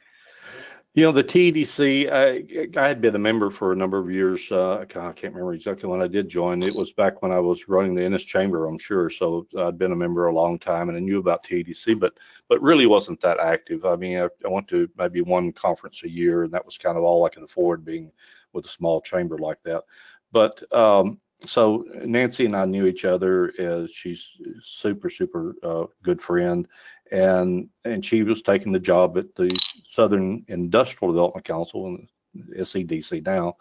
You 0.94 1.04
know, 1.04 1.12
the 1.12 1.22
TEDC, 1.22 2.10
I, 2.10 2.80
I 2.80 2.88
had 2.88 3.00
been 3.00 3.14
a 3.14 3.20
member 3.20 3.50
for 3.50 3.72
a 3.72 3.76
number 3.76 3.98
of 3.98 4.10
years. 4.10 4.50
Uh, 4.50 4.78
I 4.78 4.84
can't 4.84 5.22
remember 5.22 5.52
exactly 5.52 5.88
when 5.88 6.02
I 6.02 6.08
did 6.08 6.28
join. 6.28 6.62
It 6.62 6.74
was 6.74 6.92
back 6.92 7.22
when 7.22 7.30
I 7.30 7.38
was 7.38 7.68
running 7.68 7.94
the 7.94 8.02
Ennis 8.02 8.24
Chamber, 8.24 8.66
I'm 8.66 8.78
sure. 8.78 9.08
So 9.10 9.46
I'd 9.58 9.78
been 9.78 9.92
a 9.92 9.96
member 9.96 10.26
a 10.26 10.34
long 10.34 10.58
time 10.58 10.88
and 10.88 10.96
I 10.96 11.00
knew 11.00 11.18
about 11.20 11.44
TEDC, 11.44 12.00
but 12.00 12.14
but 12.48 12.60
really 12.62 12.86
wasn't 12.86 13.20
that 13.20 13.38
active. 13.38 13.84
I 13.84 13.96
mean, 13.96 14.18
I, 14.18 14.28
I 14.44 14.48
went 14.48 14.66
to 14.68 14.88
maybe 14.96 15.20
one 15.20 15.52
conference 15.52 16.02
a 16.02 16.10
year, 16.10 16.44
and 16.44 16.52
that 16.52 16.64
was 16.64 16.78
kind 16.78 16.96
of 16.96 17.04
all 17.04 17.24
I 17.24 17.28
could 17.28 17.44
afford 17.44 17.84
being 17.84 18.10
with 18.52 18.64
a 18.64 18.70
small 18.70 19.00
chamber 19.00 19.38
like 19.38 19.62
that. 19.64 19.84
But 20.32 20.60
um, 20.72 21.20
so 21.46 21.84
Nancy 22.04 22.46
and 22.46 22.56
I 22.56 22.64
knew 22.64 22.86
each 22.86 23.04
other. 23.04 23.52
As 23.58 23.90
she's 23.92 24.32
super, 24.62 25.08
super 25.08 25.54
uh, 25.62 25.84
good 26.02 26.20
friend, 26.20 26.66
and 27.10 27.68
and 27.84 28.04
she 28.04 28.22
was 28.22 28.42
taking 28.42 28.72
the 28.72 28.80
job 28.80 29.16
at 29.18 29.34
the 29.34 29.56
Southern 29.84 30.44
Industrial 30.48 31.12
Development 31.12 31.44
Council 31.44 31.86
and 31.86 32.08
SEDC 32.56 33.24
now, 33.24 33.56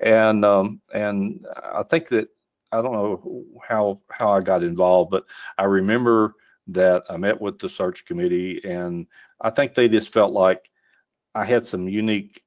and 0.00 0.44
um, 0.44 0.80
and 0.94 1.46
I 1.62 1.82
think 1.82 2.08
that 2.08 2.28
I 2.72 2.82
don't 2.82 2.92
know 2.92 3.44
how 3.66 4.00
how 4.10 4.30
I 4.30 4.40
got 4.40 4.62
involved, 4.62 5.10
but 5.10 5.24
I 5.56 5.64
remember 5.64 6.34
that 6.68 7.04
I 7.08 7.16
met 7.16 7.40
with 7.40 7.58
the 7.58 7.68
search 7.68 8.04
committee, 8.04 8.62
and 8.64 9.06
I 9.40 9.50
think 9.50 9.74
they 9.74 9.88
just 9.88 10.12
felt 10.12 10.32
like 10.32 10.70
I 11.34 11.44
had 11.44 11.64
some 11.64 11.88
unique 11.88 12.42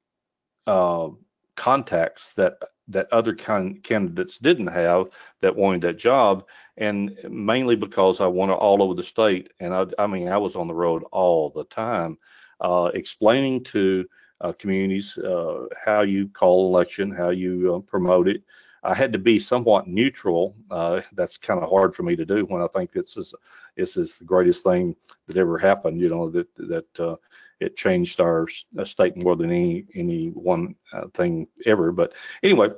uh, 0.66 1.08
contacts 1.56 2.34
that 2.34 2.58
that 2.92 3.12
other 3.12 3.34
kind 3.34 3.82
candidates 3.82 4.38
didn't 4.38 4.68
have 4.68 5.10
that 5.40 5.54
wanted 5.54 5.82
that 5.82 5.98
job, 5.98 6.46
and 6.76 7.16
mainly 7.28 7.76
because 7.76 8.20
I 8.20 8.26
wanted 8.26 8.54
all 8.54 8.82
over 8.82 8.94
the 8.94 9.02
state, 9.02 9.52
and 9.60 9.74
I, 9.74 9.86
I 9.98 10.06
mean 10.06 10.28
I 10.28 10.38
was 10.38 10.56
on 10.56 10.68
the 10.68 10.74
road 10.74 11.02
all 11.12 11.50
the 11.50 11.64
time, 11.64 12.18
uh, 12.60 12.90
explaining 12.94 13.64
to 13.64 14.06
uh, 14.40 14.52
communities 14.52 15.16
uh, 15.18 15.66
how 15.84 16.02
you 16.02 16.28
call 16.28 16.66
election, 16.66 17.10
how 17.10 17.30
you 17.30 17.76
uh, 17.76 17.78
promote 17.80 18.28
it, 18.28 18.42
I 18.84 18.94
had 18.94 19.12
to 19.12 19.18
be 19.18 19.38
somewhat 19.38 19.86
neutral. 19.86 20.56
Uh, 20.70 21.02
that's 21.12 21.36
kind 21.36 21.62
of 21.62 21.70
hard 21.70 21.94
for 21.94 22.02
me 22.02 22.16
to 22.16 22.24
do 22.24 22.44
when 22.46 22.62
I 22.62 22.66
think 22.66 22.90
this 22.90 23.16
is 23.16 23.34
this 23.76 23.96
is 23.96 24.18
the 24.18 24.24
greatest 24.24 24.64
thing 24.64 24.96
that 25.26 25.36
ever 25.36 25.56
happened. 25.56 26.00
You 26.00 26.08
know 26.08 26.30
that 26.30 26.48
that 26.56 27.00
uh, 27.00 27.16
it 27.62 27.76
changed 27.76 28.20
our 28.20 28.46
uh, 28.78 28.84
state 28.84 29.22
more 29.22 29.36
than 29.36 29.50
any 29.50 29.84
any 29.94 30.28
one 30.28 30.74
uh, 30.92 31.06
thing 31.14 31.46
ever. 31.66 31.92
But 31.92 32.14
anyway, 32.42 32.70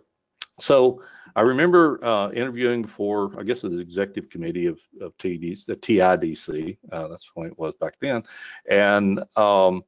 so 0.60 1.02
I 1.36 1.40
remember 1.40 2.04
uh, 2.04 2.30
interviewing 2.30 2.84
for 2.84 3.32
I 3.38 3.42
guess 3.42 3.64
it 3.64 3.68
was 3.68 3.76
the 3.76 3.82
executive 3.82 4.30
committee 4.30 4.66
of 4.66 4.78
of 5.00 5.16
TDs 5.18 5.66
the 5.66 5.76
TIDC. 5.76 6.76
Uh, 6.92 7.08
that's 7.08 7.30
when 7.34 7.48
it 7.48 7.58
was 7.58 7.74
back 7.80 7.94
then, 8.00 8.22
and. 8.68 9.22
Um, 9.36 9.84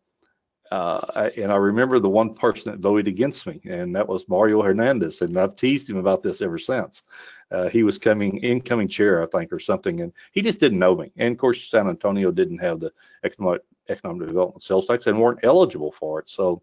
uh, 0.72 1.30
and 1.36 1.52
I 1.52 1.56
remember 1.56 2.00
the 2.00 2.08
one 2.08 2.34
person 2.34 2.72
that 2.72 2.80
voted 2.80 3.06
against 3.06 3.46
me, 3.46 3.60
and 3.66 3.94
that 3.94 4.08
was 4.08 4.28
Mario 4.28 4.62
Hernandez. 4.62 5.22
And 5.22 5.38
I've 5.38 5.54
teased 5.54 5.88
him 5.88 5.96
about 5.96 6.24
this 6.24 6.42
ever 6.42 6.58
since. 6.58 7.04
Uh, 7.52 7.68
he 7.68 7.84
was 7.84 7.98
coming 7.98 8.38
incoming 8.38 8.88
chair, 8.88 9.22
I 9.22 9.26
think, 9.26 9.52
or 9.52 9.60
something, 9.60 10.00
and 10.00 10.12
he 10.32 10.42
just 10.42 10.58
didn't 10.58 10.80
know 10.80 10.96
me. 10.96 11.12
And 11.16 11.32
of 11.32 11.38
course, 11.38 11.70
San 11.70 11.88
Antonio 11.88 12.32
didn't 12.32 12.58
have 12.58 12.80
the 12.80 12.92
economic 13.22 13.62
economic 13.88 14.28
development 14.28 14.62
sales 14.62 14.86
tax 14.86 15.06
and 15.06 15.20
weren't 15.20 15.40
eligible 15.42 15.92
for 15.92 16.20
it. 16.20 16.28
So, 16.28 16.62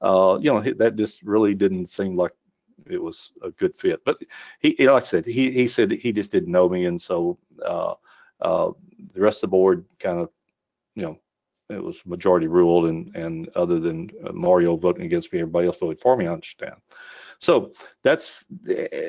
uh, 0.00 0.38
you 0.40 0.52
know, 0.52 0.60
that 0.60 0.96
just 0.96 1.22
really 1.22 1.54
didn't 1.54 1.86
seem 1.86 2.14
like 2.14 2.32
it 2.90 3.02
was 3.02 3.32
a 3.42 3.50
good 3.50 3.76
fit. 3.76 4.04
But 4.04 4.22
he, 4.60 4.76
like 4.88 5.04
I 5.04 5.06
said, 5.06 5.24
he 5.26 5.50
he 5.50 5.68
said 5.68 5.90
he 5.90 6.12
just 6.12 6.32
didn't 6.32 6.52
know 6.52 6.68
me, 6.68 6.86
and 6.86 7.00
so 7.00 7.38
uh, 7.64 7.94
uh, 8.40 8.70
the 9.14 9.20
rest 9.20 9.38
of 9.38 9.42
the 9.42 9.48
board 9.48 9.84
kind 9.98 10.18
of, 10.18 10.30
you 10.94 11.02
know, 11.02 11.18
it 11.70 11.82
was 11.82 12.04
majority 12.04 12.48
ruled, 12.48 12.86
and 12.86 13.14
and 13.14 13.48
other 13.50 13.78
than 13.78 14.10
Mario 14.32 14.76
voting 14.76 15.04
against 15.04 15.32
me, 15.32 15.40
everybody 15.40 15.66
else 15.66 15.78
voted 15.78 16.00
for 16.00 16.16
me. 16.16 16.26
I 16.26 16.32
understand. 16.32 16.74
So 17.38 17.72
that's 18.02 18.44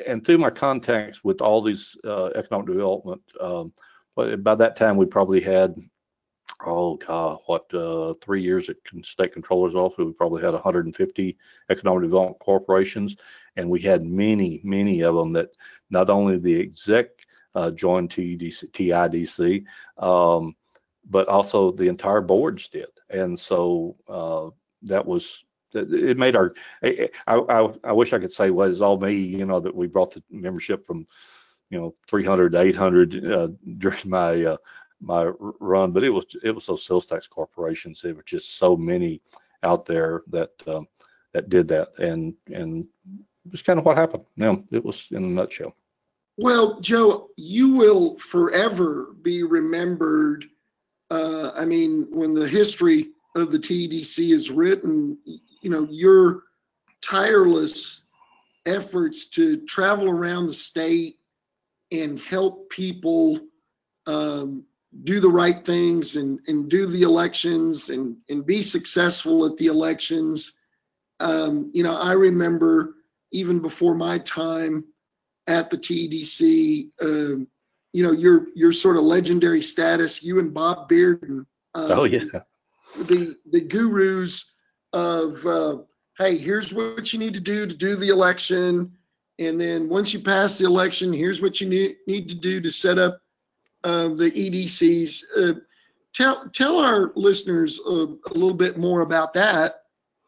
and 0.06 0.24
through 0.24 0.38
my 0.38 0.50
contacts 0.50 1.22
with 1.22 1.40
all 1.40 1.62
these 1.62 1.96
uh, 2.04 2.26
economic 2.34 2.66
development, 2.66 3.22
um, 3.40 3.72
by 4.16 4.54
that 4.54 4.76
time 4.76 4.96
we 4.96 5.06
probably 5.06 5.40
had 5.40 5.76
oh 6.64 6.96
god, 6.96 7.38
what 7.46 7.72
uh, 7.74 8.14
three 8.20 8.42
years 8.42 8.68
at 8.68 8.76
state 9.02 9.34
comptroller's 9.34 9.74
office. 9.74 10.04
We 10.04 10.12
probably 10.12 10.42
had 10.42 10.52
150 10.52 11.36
economic 11.70 12.02
development 12.02 12.38
corporations, 12.40 13.16
and 13.56 13.68
we 13.68 13.80
had 13.80 14.04
many, 14.04 14.60
many 14.64 15.02
of 15.02 15.14
them 15.14 15.32
that 15.34 15.56
not 15.90 16.10
only 16.10 16.38
the 16.38 16.60
exec 16.60 17.06
uh, 17.54 17.70
joined 17.70 18.10
TEDC, 18.10 18.70
TIDC. 18.72 19.64
Um, 20.02 20.56
but 21.08 21.28
also 21.28 21.70
the 21.70 21.88
entire 21.88 22.20
boards 22.20 22.68
did. 22.68 22.86
And 23.10 23.38
so 23.38 23.96
uh, 24.08 24.50
that 24.82 25.04
was 25.04 25.44
it 25.72 26.16
made 26.16 26.36
our 26.36 26.54
I, 26.84 27.08
I, 27.26 27.68
I 27.82 27.92
wish 27.92 28.12
I 28.12 28.20
could 28.20 28.32
say 28.32 28.50
well 28.50 28.82
all 28.82 28.98
me 28.98 29.14
you 29.14 29.44
know 29.44 29.58
that 29.58 29.74
we 29.74 29.88
brought 29.88 30.14
the 30.14 30.22
membership 30.30 30.86
from 30.86 31.06
you 31.68 31.80
know 31.80 31.94
300 32.06 32.52
to 32.52 32.60
800 32.60 33.32
uh, 33.32 33.48
during 33.78 33.98
my 34.08 34.44
uh, 34.44 34.56
my 35.04 35.24
run 35.60 35.92
but 35.92 36.04
it 36.04 36.10
was 36.10 36.24
it 36.42 36.54
was 36.54 36.66
those 36.66 36.86
sales 36.86 37.06
tax 37.06 37.26
corporations. 37.26 38.00
There 38.00 38.14
were 38.14 38.22
just 38.22 38.58
so 38.58 38.76
many 38.76 39.20
out 39.62 39.86
there 39.86 40.22
that 40.28 40.50
um, 40.66 40.86
that 41.32 41.48
did 41.48 41.68
that 41.68 41.88
and 41.98 42.34
and 42.52 42.86
it's 43.52 43.62
kind 43.62 43.78
of 43.78 43.84
what 43.84 43.96
happened. 43.96 44.24
Now 44.36 44.62
it 44.70 44.84
was 44.84 45.08
in 45.10 45.24
a 45.24 45.26
nutshell. 45.26 45.74
Well 46.36 46.80
joe 46.80 47.30
you 47.36 47.74
will 47.74 48.18
forever 48.18 49.14
be 49.22 49.44
remembered 49.44 50.46
uh, 51.10 51.52
I 51.54 51.64
mean, 51.64 52.06
when 52.10 52.34
the 52.34 52.48
history 52.48 53.10
of 53.36 53.52
the 53.52 53.58
TDC 53.58 54.32
is 54.32 54.50
written, 54.50 55.18
you 55.24 55.70
know, 55.70 55.86
your 55.90 56.44
tireless 57.02 58.02
efforts 58.66 59.26
to 59.28 59.58
travel 59.66 60.08
around 60.08 60.46
the 60.46 60.52
state 60.52 61.18
and 61.92 62.18
help 62.18 62.70
people 62.70 63.38
um, 64.06 64.64
do 65.02 65.18
the 65.18 65.28
right 65.28 65.64
things 65.64 66.16
and, 66.16 66.40
and 66.46 66.70
do 66.70 66.86
the 66.86 67.02
elections 67.02 67.90
and, 67.90 68.16
and 68.28 68.46
be 68.46 68.62
successful 68.62 69.44
at 69.44 69.56
the 69.56 69.66
elections. 69.66 70.52
Um, 71.20 71.70
you 71.74 71.82
know, 71.82 71.96
I 71.96 72.12
remember 72.12 72.94
even 73.32 73.60
before 73.60 73.94
my 73.94 74.18
time 74.18 74.84
at 75.46 75.68
the 75.68 75.76
TEDC, 75.76 76.90
uh, 77.02 77.44
you 77.92 78.02
know 78.02 78.12
your 78.12 78.48
your 78.54 78.72
sort 78.72 78.96
of 78.96 79.04
legendary 79.04 79.62
status. 79.62 80.22
You 80.22 80.38
and 80.40 80.52
Bob 80.52 80.88
Bearden. 80.88 81.46
Um, 81.74 81.90
oh 81.90 82.04
yeah. 82.04 82.24
The 83.06 83.36
the 83.50 83.60
gurus 83.60 84.44
of 84.92 85.44
uh, 85.46 85.78
hey, 86.18 86.36
here's 86.36 86.72
what 86.72 87.12
you 87.12 87.18
need 87.18 87.34
to 87.34 87.40
do 87.40 87.66
to 87.66 87.74
do 87.74 87.94
the 87.94 88.08
election, 88.08 88.92
and 89.38 89.60
then 89.60 89.88
once 89.88 90.12
you 90.12 90.20
pass 90.20 90.58
the 90.58 90.64
election, 90.64 91.12
here's 91.12 91.40
what 91.40 91.60
you 91.60 91.68
need 91.68 91.96
need 92.06 92.28
to 92.28 92.34
do 92.34 92.60
to 92.60 92.70
set 92.70 92.98
up 92.98 93.20
uh, 93.84 94.08
the 94.08 94.30
EDCs. 94.30 95.22
Uh, 95.36 95.60
tell 96.14 96.48
tell 96.50 96.78
our 96.78 97.12
listeners 97.14 97.80
a, 97.86 97.90
a, 97.90 98.32
little 98.32 98.54
bit 98.54 98.78
more 98.78 99.02
about 99.02 99.32
that, 99.34 99.82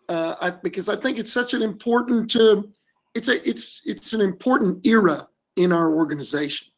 uh, 0.08 0.36
I, 0.40 0.50
because 0.50 0.88
I 0.88 0.96
think 0.96 1.18
it's 1.18 1.32
such 1.32 1.54
an 1.54 1.62
important. 1.62 2.36
Uh, 2.36 2.62
it's 3.14 3.28
a 3.28 3.48
it's 3.48 3.82
it's 3.84 4.12
an 4.12 4.20
important 4.20 4.86
era 4.86 5.26
in 5.56 5.72
our 5.72 5.94
organization. 5.94 6.68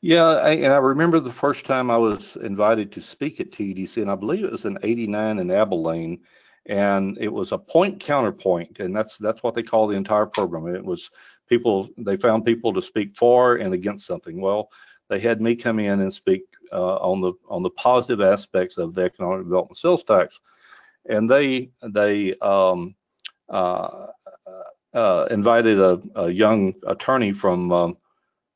Yeah, 0.00 0.24
I, 0.24 0.50
and 0.50 0.72
I 0.72 0.78
remember 0.78 1.20
the 1.20 1.30
first 1.30 1.66
time 1.66 1.90
I 1.90 1.96
was 1.96 2.36
invited 2.36 2.90
to 2.92 3.00
speak 3.00 3.40
at 3.40 3.52
TEDC, 3.52 4.00
and 4.00 4.10
I 4.10 4.14
believe 4.14 4.44
it 4.44 4.52
was 4.52 4.64
in 4.64 4.78
'89 4.82 5.38
in 5.38 5.50
Abilene, 5.50 6.20
and 6.66 7.18
it 7.20 7.32
was 7.32 7.52
a 7.52 7.58
point 7.58 8.00
counterpoint, 8.00 8.80
and 8.80 8.94
that's 8.94 9.18
that's 9.18 9.42
what 9.42 9.54
they 9.54 9.62
call 9.62 9.86
the 9.86 9.96
entire 9.96 10.26
program. 10.26 10.72
It 10.72 10.84
was 10.84 11.10
people 11.48 11.88
they 11.98 12.16
found 12.16 12.44
people 12.44 12.72
to 12.72 12.82
speak 12.82 13.16
for 13.16 13.56
and 13.56 13.74
against 13.74 14.06
something. 14.06 14.40
Well, 14.40 14.70
they 15.12 15.20
had 15.20 15.42
me 15.42 15.54
come 15.54 15.78
in 15.78 16.00
and 16.00 16.12
speak 16.12 16.44
uh, 16.72 16.96
on 16.96 17.20
the 17.20 17.34
on 17.46 17.62
the 17.62 17.68
positive 17.70 18.22
aspects 18.22 18.78
of 18.78 18.94
the 18.94 19.02
economic 19.02 19.44
development 19.44 19.76
sales 19.76 20.02
tax, 20.02 20.40
and 21.06 21.28
they 21.28 21.70
they 21.82 22.34
um, 22.38 22.94
uh, 23.50 24.06
uh, 24.94 25.26
invited 25.30 25.78
a, 25.78 26.00
a, 26.14 26.30
young 26.30 26.72
attorney 26.86 27.30
from 27.30 27.70
um, 27.72 27.98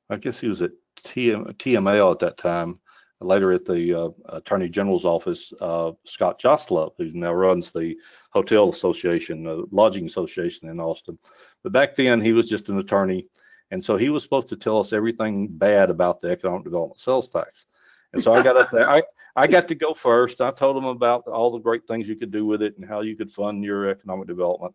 I 0.09 0.17
guess 0.17 0.41
he 0.41 0.49
was 0.49 0.63
at 0.63 0.71
TM, 0.99 1.53
TML 1.59 2.13
at 2.13 2.21
that 2.21 2.39
time, 2.39 2.81
later 3.21 3.53
at 3.53 3.67
the 3.67 3.93
uh, 3.93 4.37
Attorney 4.37 4.71
General's 4.71 5.05
office, 5.05 5.53
uh, 5.61 5.93
Scott 6.05 6.41
Joslove, 6.41 6.95
who 6.97 7.11
now 7.13 7.35
runs 7.35 7.71
the 7.71 7.99
Hotel 8.31 8.71
Association, 8.71 9.45
the 9.45 9.67
Lodging 9.71 10.07
Association 10.07 10.71
in 10.71 10.81
Austin. 10.81 11.19
But 11.63 11.73
back 11.73 11.95
then, 11.95 12.19
he 12.19 12.33
was 12.33 12.49
just 12.49 12.71
an 12.71 12.79
attorney. 12.79 13.27
And 13.71 13.83
so 13.83 13.97
he 13.97 14.11
was 14.11 14.23
supposed 14.23 14.49
to 14.49 14.57
tell 14.57 14.79
us 14.79 14.93
everything 14.93 15.49
bad 15.49 15.91
about 15.91 16.21
the 16.21 16.29
economic 16.29 16.65
development 16.65 17.01
sales 17.01 17.29
tax. 17.29 17.67
And 18.13 18.23
so 18.23 18.33
I 18.33 18.43
got 18.43 18.57
up 18.57 18.71
there. 18.71 18.89
I, 18.89 19.03
I 19.35 19.47
got 19.47 19.69
to 19.69 19.75
go 19.75 19.93
first. 19.93 20.41
I 20.41 20.51
told 20.51 20.77
him 20.77 20.85
about 20.85 21.27
all 21.27 21.51
the 21.51 21.59
great 21.59 21.87
things 21.87 22.09
you 22.09 22.17
could 22.17 22.31
do 22.31 22.47
with 22.47 22.63
it 22.63 22.77
and 22.77 22.89
how 22.89 23.01
you 23.01 23.17
could 23.17 23.33
fund 23.33 23.65
your 23.65 23.91
economic 23.91 24.29
development. 24.29 24.75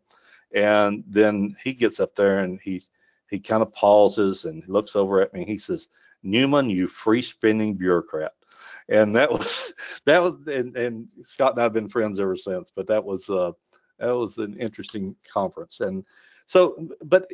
And 0.53 1.03
then 1.07 1.55
he 1.63 1.73
gets 1.73 1.99
up 1.99 2.15
there 2.15 2.39
and 2.39 2.59
he's 2.61 2.91
he 3.29 3.39
kind 3.39 3.63
of 3.63 3.71
pauses 3.71 4.43
and 4.43 4.61
looks 4.67 4.95
over 4.95 5.21
at 5.21 5.33
me. 5.33 5.45
He 5.45 5.57
says, 5.57 5.87
Newman, 6.21 6.69
you 6.69 6.85
free 6.85 7.21
spending 7.21 7.75
bureaucrat. 7.75 8.33
And 8.89 9.15
that 9.15 9.31
was 9.31 9.73
that 10.05 10.21
was 10.21 10.35
and, 10.47 10.75
and 10.75 11.09
Scott 11.21 11.53
and 11.53 11.61
I 11.61 11.63
have 11.63 11.73
been 11.73 11.89
friends 11.89 12.19
ever 12.19 12.35
since. 12.35 12.71
But 12.75 12.87
that 12.87 13.03
was 13.03 13.29
uh, 13.29 13.53
that 13.99 14.11
was 14.11 14.37
an 14.37 14.57
interesting 14.57 15.15
conference. 15.31 15.79
And 15.79 16.05
so, 16.51 16.75
but 17.05 17.29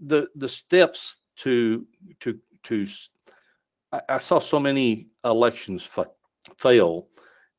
the 0.00 0.26
the 0.34 0.48
steps 0.48 1.18
to 1.36 1.86
to 2.18 2.36
to 2.64 2.86
I, 3.92 4.18
saw 4.18 4.40
so 4.40 4.58
many 4.58 5.06
elections 5.24 5.84
fa- 5.84 6.10
fail, 6.56 7.06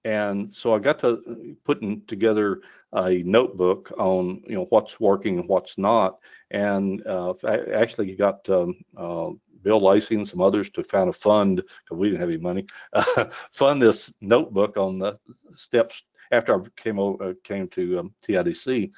and 0.03 0.51
so 0.53 0.75
I 0.75 0.79
got 0.79 0.99
to 0.99 1.55
putting 1.63 2.01
together 2.05 2.63
a 2.93 3.23
notebook 3.23 3.93
on 3.97 4.43
you 4.45 4.55
know 4.55 4.65
what's 4.71 4.99
working 4.99 5.39
and 5.39 5.47
what's 5.47 5.77
not, 5.77 6.19
and 6.51 7.01
uh, 7.07 7.33
I 7.45 7.59
actually 7.73 8.13
got 8.17 8.49
um, 8.49 8.75
uh, 8.97 9.29
Bill 9.61 9.79
Lacey 9.79 10.15
and 10.15 10.27
some 10.27 10.41
others 10.41 10.69
to 10.71 10.83
kind 10.83 11.07
of 11.07 11.15
fund, 11.15 11.55
because 11.61 11.97
we 11.97 12.09
didn't 12.09 12.19
have 12.19 12.29
any 12.29 12.39
money, 12.39 12.65
uh, 12.91 13.23
fund 13.53 13.81
this 13.81 14.11
notebook 14.19 14.75
on 14.75 14.99
the 14.99 15.17
steps 15.55 16.03
after 16.33 16.61
I 16.61 16.67
came 16.75 16.99
over, 16.99 17.23
uh, 17.23 17.33
came 17.45 17.69
to 17.69 17.99
um, 17.99 18.13
TIDC 18.21 18.91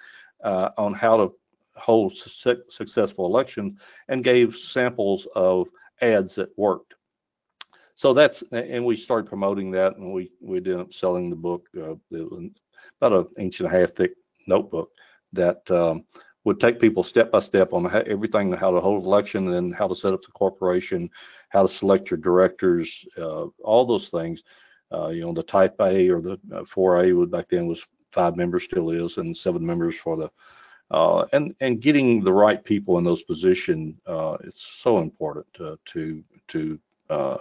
uh, 0.43 0.69
on 0.79 0.95
how 0.95 1.17
to 1.17 1.33
hold 1.81 2.15
su- 2.15 2.63
successful 2.69 3.25
elections 3.25 3.81
and 4.07 4.23
gave 4.23 4.55
samples 4.55 5.27
of 5.35 5.67
ads 6.01 6.35
that 6.35 6.49
worked. 6.57 6.95
So 7.95 8.13
that's 8.13 8.43
and 8.51 8.85
we 8.85 8.95
started 8.95 9.27
promoting 9.27 9.69
that, 9.71 9.97
and 9.97 10.13
we 10.13 10.31
we 10.39 10.57
ended 10.57 10.79
up 10.79 10.93
selling 10.93 11.29
the 11.29 11.35
book. 11.35 11.67
Uh, 11.77 11.95
about 12.99 13.27
an 13.37 13.43
inch 13.43 13.59
and 13.59 13.69
a 13.71 13.71
half 13.71 13.91
thick 13.91 14.13
notebook 14.47 14.91
that 15.33 15.69
um, 15.71 16.05
would 16.43 16.59
take 16.59 16.79
people 16.79 17.03
step 17.03 17.31
by 17.31 17.39
step 17.39 17.73
on 17.73 17.85
how, 17.85 17.99
everything 17.99 18.51
how 18.51 18.71
to 18.71 18.79
hold 18.79 19.03
election 19.05 19.45
and 19.45 19.53
then 19.53 19.71
how 19.71 19.87
to 19.87 19.95
set 19.95 20.13
up 20.13 20.21
the 20.21 20.31
corporation, 20.31 21.09
how 21.49 21.61
to 21.61 21.67
select 21.67 22.09
your 22.09 22.17
directors, 22.17 23.05
uh, 23.17 23.45
all 23.63 23.85
those 23.85 24.09
things. 24.09 24.43
Uh, 24.91 25.09
you 25.09 25.21
know, 25.21 25.33
the 25.33 25.43
type 25.43 25.75
A 25.79 26.09
or 26.09 26.21
the 26.21 26.33
uh, 26.53 26.63
4A 26.63 27.15
would 27.15 27.31
back 27.31 27.47
then 27.49 27.67
was 27.67 27.85
five 28.11 28.35
members, 28.35 28.63
still 28.63 28.89
is, 28.89 29.17
and 29.17 29.35
seven 29.35 29.65
members 29.65 29.95
for 29.95 30.17
the 30.17 30.29
uh, 30.91 31.25
and 31.33 31.55
and 31.59 31.81
getting 31.81 32.23
the 32.23 32.33
right 32.33 32.63
people 32.63 32.97
in 32.97 33.03
those 33.03 33.23
positions 33.23 33.95
uh, 34.05 34.37
it's 34.43 34.61
so 34.61 34.99
important 34.99 35.45
to 35.53 35.77
to 35.85 36.23
to 36.47 36.79
uh, 37.09 37.37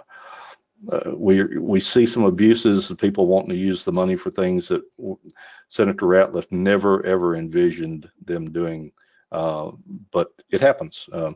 uh, 0.91 1.11
we 1.15 1.43
we 1.57 1.79
see 1.79 2.05
some 2.05 2.23
abuses 2.23 2.89
of 2.89 2.97
people 2.97 3.27
wanting 3.27 3.49
to 3.49 3.55
use 3.55 3.83
the 3.83 3.91
money 3.91 4.15
for 4.15 4.31
things 4.31 4.67
that 4.67 4.81
Senator 5.67 6.05
Ratliff 6.05 6.51
never 6.51 7.05
ever 7.05 7.35
envisioned 7.35 8.09
them 8.25 8.51
doing, 8.51 8.91
uh, 9.31 9.71
but 10.11 10.29
it 10.49 10.59
happens. 10.59 11.07
Um, 11.13 11.35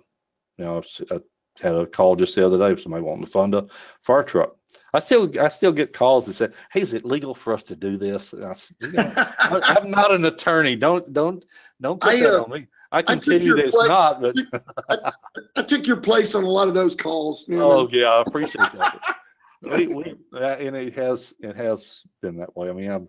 you 0.57 0.65
know, 0.65 0.83
I 1.11 1.19
had 1.61 1.75
a 1.75 1.85
call 1.85 2.15
just 2.15 2.35
the 2.35 2.45
other 2.45 2.57
day 2.57 2.71
of 2.71 2.81
somebody 2.81 3.03
wanting 3.03 3.25
to 3.25 3.31
fund 3.31 3.53
a 3.53 3.67
fire 4.01 4.23
truck. 4.23 4.55
I 4.93 4.99
still 4.99 5.31
I 5.39 5.49
still 5.49 5.71
get 5.71 5.93
calls 5.93 6.25
that 6.25 6.33
say, 6.33 6.49
"Hey, 6.71 6.81
is 6.81 6.93
it 6.93 7.05
legal 7.05 7.33
for 7.33 7.53
us 7.53 7.63
to 7.63 7.75
do 7.75 7.97
this?" 7.97 8.33
I, 8.33 8.55
you 8.81 8.91
know, 8.93 9.13
I, 9.15 9.77
am 9.81 9.91
not 9.91 10.11
an 10.11 10.25
attorney. 10.25 10.75
Don't 10.75 11.11
don't 11.11 11.45
don't 11.81 11.99
put 11.99 12.13
I, 12.13 12.19
that 12.21 12.39
uh, 12.39 12.43
on 12.43 12.51
me. 12.51 12.67
I 12.91 13.01
can 13.01 13.19
tell 13.19 13.41
you 13.41 13.55
that 13.55 13.65
it's 13.65 13.75
not, 13.75 14.21
but 14.21 14.35
I, 14.89 15.11
I, 15.57 15.63
took 15.63 15.85
your 15.85 15.97
place 15.97 16.33
on 16.33 16.43
a 16.43 16.49
lot 16.49 16.67
of 16.67 16.73
those 16.73 16.95
calls. 16.95 17.45
You 17.47 17.57
know? 17.57 17.71
Oh 17.71 17.89
yeah, 17.91 18.07
I 18.07 18.21
appreciate 18.21 18.71
that 18.73 19.01
we, 19.65 19.87
we, 19.87 20.15
and 20.33 20.75
it 20.75 20.93
has 20.93 21.33
it 21.39 21.55
has 21.55 22.03
been 22.21 22.37
that 22.37 22.55
way. 22.55 22.69
I 22.69 22.73
mean, 22.73 22.91
I'm 22.91 23.07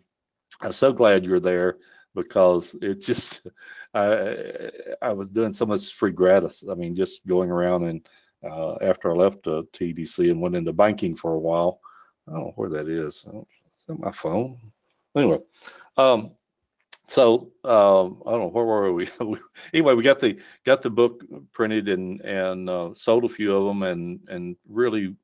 I'm 0.60 0.72
so 0.72 0.92
glad 0.92 1.24
you're 1.24 1.40
there 1.40 1.76
because 2.14 2.74
it 2.80 3.00
just 3.00 3.42
I 3.94 4.70
I 5.02 5.12
was 5.12 5.30
doing 5.30 5.52
so 5.52 5.66
much 5.66 5.92
free 5.92 6.12
gratis. 6.12 6.64
I 6.68 6.74
mean, 6.74 6.96
just 6.96 7.26
going 7.26 7.50
around 7.50 7.84
and 7.84 8.06
uh, 8.44 8.76
after 8.82 9.12
I 9.12 9.14
left 9.14 9.46
uh, 9.46 9.62
TDC 9.72 10.30
and 10.30 10.40
went 10.40 10.56
into 10.56 10.72
banking 10.72 11.16
for 11.16 11.34
a 11.34 11.38
while. 11.38 11.80
I 12.28 12.32
don't 12.32 12.40
know 12.40 12.52
where 12.56 12.70
that 12.70 12.88
is. 12.88 13.24
It's 13.26 13.88
on 13.88 14.00
my 14.00 14.10
phone. 14.10 14.56
Anyway, 15.16 15.38
um, 15.96 16.32
so 17.08 17.52
um, 17.64 18.22
I 18.26 18.32
don't 18.32 18.40
know 18.40 18.50
where 18.52 18.64
were 18.64 18.92
we. 18.92 19.08
anyway, 19.72 19.94
we 19.94 20.02
got 20.02 20.20
the 20.20 20.38
got 20.64 20.82
the 20.82 20.90
book 20.90 21.24
printed 21.52 21.88
and 21.88 22.20
and 22.22 22.68
uh, 22.68 22.90
sold 22.94 23.24
a 23.24 23.28
few 23.28 23.56
of 23.56 23.64
them 23.64 23.82
and 23.82 24.20
and 24.28 24.56
really 24.68 25.14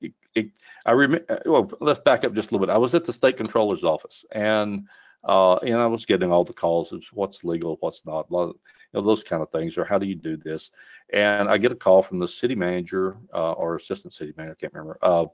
it, 0.00 0.12
it, 0.34 0.50
I 0.86 0.92
remember. 0.92 1.24
Uh, 1.28 1.38
well, 1.46 1.70
let's 1.80 2.00
back 2.00 2.24
up 2.24 2.34
just 2.34 2.50
a 2.50 2.54
little 2.54 2.66
bit. 2.66 2.72
I 2.72 2.78
was 2.78 2.94
at 2.94 3.04
the 3.04 3.12
state 3.12 3.36
comptroller's 3.36 3.84
office, 3.84 4.24
and 4.32 4.86
uh, 5.28 5.56
and 5.56 5.76
I 5.76 5.86
was 5.86 6.06
getting 6.06 6.32
all 6.32 6.42
the 6.42 6.54
calls 6.54 6.90
of 6.90 7.04
what's 7.12 7.44
legal, 7.44 7.76
what's 7.80 8.06
not, 8.06 8.26
of, 8.30 8.48
you 8.48 8.54
know, 8.94 9.02
those 9.02 9.22
kind 9.22 9.42
of 9.42 9.50
things, 9.50 9.76
or 9.76 9.84
how 9.84 9.98
do 9.98 10.06
you 10.06 10.14
do 10.14 10.38
this? 10.38 10.70
And 11.12 11.50
I 11.50 11.58
get 11.58 11.70
a 11.70 11.76
call 11.76 12.02
from 12.02 12.18
the 12.18 12.26
city 12.26 12.54
manager 12.54 13.14
uh, 13.34 13.52
or 13.52 13.76
assistant 13.76 14.14
city 14.14 14.32
manager, 14.38 14.56
I 14.58 14.60
can't 14.60 14.72
remember, 14.72 14.98
uh, 15.02 15.26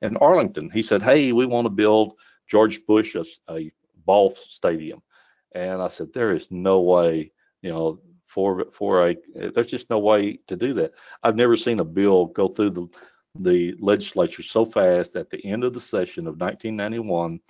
in 0.00 0.16
Arlington. 0.16 0.70
He 0.70 0.82
said, 0.82 1.02
"Hey, 1.02 1.32
we 1.32 1.44
want 1.44 1.66
to 1.66 1.70
build 1.70 2.14
George 2.48 2.84
Bush 2.86 3.14
a, 3.14 3.24
a 3.50 3.70
ball 4.06 4.34
stadium," 4.48 5.02
and 5.54 5.82
I 5.82 5.88
said, 5.88 6.14
"There 6.14 6.32
is 6.32 6.50
no 6.50 6.80
way, 6.80 7.32
you 7.60 7.70
know." 7.70 8.00
For, 8.24 8.64
for 8.72 9.06
a 9.06 9.16
there's 9.34 9.70
just 9.70 9.90
no 9.90 9.98
way 9.98 10.38
to 10.46 10.56
do 10.56 10.72
that. 10.72 10.92
I've 11.22 11.36
never 11.36 11.54
seen 11.54 11.80
a 11.80 11.84
bill 11.84 12.24
go 12.24 12.48
through 12.48 12.70
the 12.70 12.88
the 13.40 13.74
legislature 13.78 14.42
so 14.42 14.64
fast 14.64 15.16
at 15.16 15.28
the 15.28 15.44
end 15.44 15.64
of 15.64 15.74
the 15.74 15.80
session 15.80 16.26
of 16.26 16.40
1991 16.40 17.40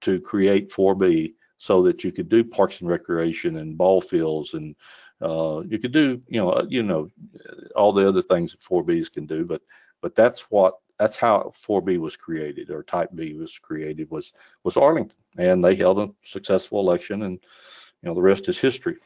to 0.00 0.18
create 0.20 0.70
4B 0.70 1.34
so 1.60 1.82
that 1.82 2.02
you 2.02 2.10
could 2.10 2.30
do 2.30 2.42
parks 2.42 2.80
and 2.80 2.88
recreation 2.88 3.58
and 3.58 3.76
ball 3.76 4.00
fields 4.00 4.54
and 4.54 4.74
uh, 5.20 5.60
you 5.68 5.78
could 5.78 5.92
do 5.92 6.18
you 6.26 6.40
know 6.40 6.52
uh, 6.52 6.64
you 6.66 6.82
know 6.82 7.06
all 7.76 7.92
the 7.92 8.08
other 8.08 8.22
things 8.22 8.52
that 8.52 8.62
4Bs 8.62 9.12
can 9.12 9.26
do 9.26 9.44
but 9.44 9.60
but 10.00 10.14
that's 10.14 10.50
what 10.50 10.78
that's 10.98 11.18
how 11.18 11.52
4B 11.66 11.98
was 11.98 12.16
created 12.16 12.70
or 12.70 12.82
type 12.82 13.10
B 13.14 13.34
was 13.34 13.58
created 13.58 14.10
was 14.10 14.32
was 14.64 14.78
Arlington. 14.78 15.18
And 15.36 15.62
they 15.62 15.74
held 15.74 15.98
a 15.98 16.08
successful 16.22 16.80
election 16.80 17.24
and 17.24 17.38
you 18.02 18.08
know 18.08 18.14
the 18.14 18.22
rest 18.22 18.48
is 18.48 18.58
history. 18.58 18.96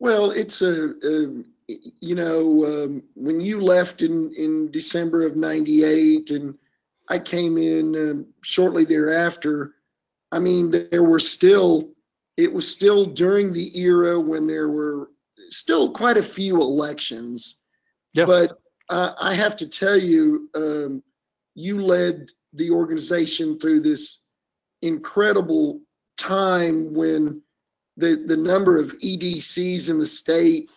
Well 0.00 0.32
it's 0.32 0.60
a, 0.60 0.92
a 1.02 1.44
you 1.68 2.14
know, 2.14 2.66
um, 2.66 3.02
when 3.14 3.40
you 3.40 3.60
left 3.60 4.02
in, 4.02 4.34
in 4.34 4.70
December 4.70 5.22
of 5.22 5.36
98 5.36 6.30
and 6.30 6.58
I 7.12 7.18
came 7.18 7.58
in 7.58 7.94
um, 7.94 8.26
shortly 8.42 8.84
thereafter, 8.84 9.74
I 10.30 10.38
mean, 10.38 10.70
there 10.70 11.04
were 11.04 11.18
still, 11.18 11.90
it 12.38 12.50
was 12.50 12.66
still 12.66 13.04
during 13.04 13.52
the 13.52 13.78
era 13.78 14.18
when 14.18 14.46
there 14.46 14.70
were 14.70 15.10
still 15.50 15.92
quite 15.92 16.16
a 16.16 16.22
few 16.22 16.56
elections. 16.56 17.56
Yeah. 18.14 18.24
But 18.24 18.58
uh, 18.88 19.12
I 19.20 19.34
have 19.34 19.56
to 19.56 19.68
tell 19.68 19.98
you, 19.98 20.48
um, 20.54 21.02
you 21.54 21.82
led 21.82 22.30
the 22.54 22.70
organization 22.70 23.58
through 23.58 23.80
this 23.80 24.20
incredible 24.80 25.82
time 26.16 26.94
when 26.94 27.42
the, 27.98 28.24
the 28.26 28.36
number 28.38 28.78
of 28.78 28.92
EDCs 29.00 29.90
in 29.90 29.98
the 29.98 30.06
state 30.06 30.70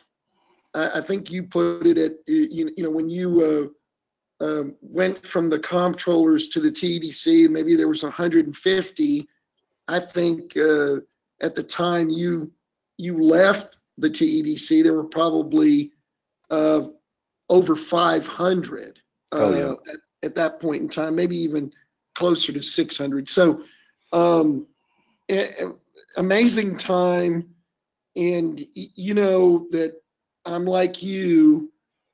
I, 0.75 0.99
I 0.99 1.01
think 1.01 1.31
you 1.31 1.43
put 1.43 1.87
it 1.87 1.97
at 1.97 2.13
you, 2.27 2.71
you 2.75 2.83
know 2.83 2.91
when 2.91 3.09
you 3.09 3.41
uh, 3.41 3.67
um, 4.41 4.75
went 4.81 5.25
from 5.25 5.49
the 5.49 5.59
comptrollers 5.59 6.49
to 6.51 6.59
the 6.59 6.71
TDC, 6.71 7.49
maybe 7.49 7.75
there 7.75 7.87
was 7.87 8.03
150. 8.03 9.27
I 9.87 9.99
think 9.99 10.57
uh, 10.57 10.97
at 11.41 11.55
the 11.55 11.63
time 11.63 12.09
you 12.09 12.51
you 12.97 13.21
left 13.21 13.77
the 13.97 14.09
TEDC, 14.09 14.83
there 14.83 14.93
were 14.93 15.03
probably 15.03 15.91
uh, 16.49 16.87
over 17.49 17.75
500 17.75 18.99
oh, 19.31 19.53
yeah. 19.53 19.63
Uh, 19.63 19.75
at, 19.91 19.99
at, 20.23 20.35
that 20.35 20.59
point 20.59 20.81
in 20.81 20.89
time, 20.89 21.15
maybe 21.15 21.37
even 21.37 21.71
closer 22.13 22.53
to 22.53 22.61
600. 22.61 23.27
So, 23.27 23.61
um, 24.13 24.65
amazing 26.17 26.77
time, 26.77 27.49
and 28.15 28.63
you 28.73 29.13
know 29.13 29.67
that 29.71 30.01
I'm 30.45 30.65
like 30.65 31.03
you. 31.03 31.71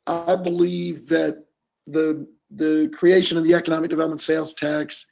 I 0.08 0.36
believe 0.36 1.08
that 1.10 1.46
the 1.92 2.28
the 2.52 2.90
creation 2.94 3.38
of 3.38 3.44
the 3.44 3.54
economic 3.54 3.90
development 3.90 4.22
sales 4.22 4.54
tax 4.54 5.06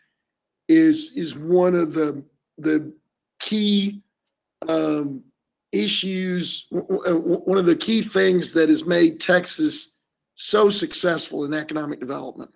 is 0.68 1.12
is 1.15 1.36
one 1.36 1.76
of 1.76 1.94
the 1.94 2.24
the 2.58 2.94
key 3.39 4.02
um, 4.68 5.24
issues. 5.72 6.68
One 6.72 7.58
of 7.58 7.65
the 7.65 7.76
key 7.76 8.02
things 8.02 8.52
that 8.54 8.70
has 8.70 8.86
made 8.86 9.20
Texas 9.20 9.96
so 10.36 10.70
successful 10.70 11.46
in 11.46 11.54
economic 11.54 12.00
development. 12.00 12.52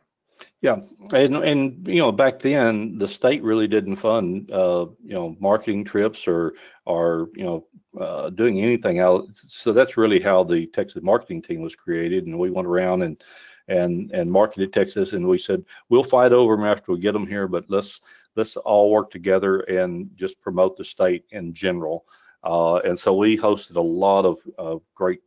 Yeah, 0.62 0.78
and 1.14 1.36
and 1.38 1.88
you 1.88 1.98
know 1.98 2.12
back 2.12 2.40
then 2.40 2.98
the 2.98 3.08
state 3.08 3.44
really 3.44 3.68
didn't 3.68 3.98
fund 3.98 4.50
uh, 4.52 4.88
you 5.04 5.14
know 5.14 5.36
marketing 5.40 5.84
trips 5.84 6.28
or 6.28 6.54
or 6.86 7.30
you 7.36 7.44
know 7.44 7.68
uh, 8.00 8.30
doing 8.30 8.62
anything 8.62 9.00
else. 9.00 9.30
So 9.48 9.74
that's 9.74 9.98
really 9.98 10.20
how 10.20 10.44
the 10.44 10.68
Texas 10.68 11.04
marketing 11.04 11.42
team 11.42 11.62
was 11.62 11.76
created, 11.76 12.28
and 12.28 12.40
we 12.40 12.50
went 12.50 12.68
around 12.68 13.02
and 13.02 13.22
and 13.67 14.12
and 14.12 14.32
marketed 14.32 14.73
Texas, 14.73 15.13
and 15.13 15.28
we 15.28 15.38
said 15.38 15.63
we'll 15.89 16.04
fight 16.04 16.34
over 16.34 16.56
them 16.56 16.65
after 16.65 16.91
we 16.91 16.99
get 16.99 17.13
them 17.13 17.28
here, 17.28 17.47
but 17.47 17.65
let's 17.69 18.02
let's 18.36 18.56
all 18.58 18.91
work 18.91 19.10
together 19.10 19.60
and 19.62 20.10
just 20.15 20.41
promote 20.41 20.78
the 20.78 20.84
state 20.84 21.26
in 21.32 21.54
general. 21.54 22.06
Uh, 22.43 22.78
and 22.80 22.97
so 22.97 23.15
we 23.15 23.38
hosted 23.38 23.76
a 23.78 23.82
lot 23.82 24.26
of, 24.26 24.39
of 24.58 24.82
great 24.95 25.21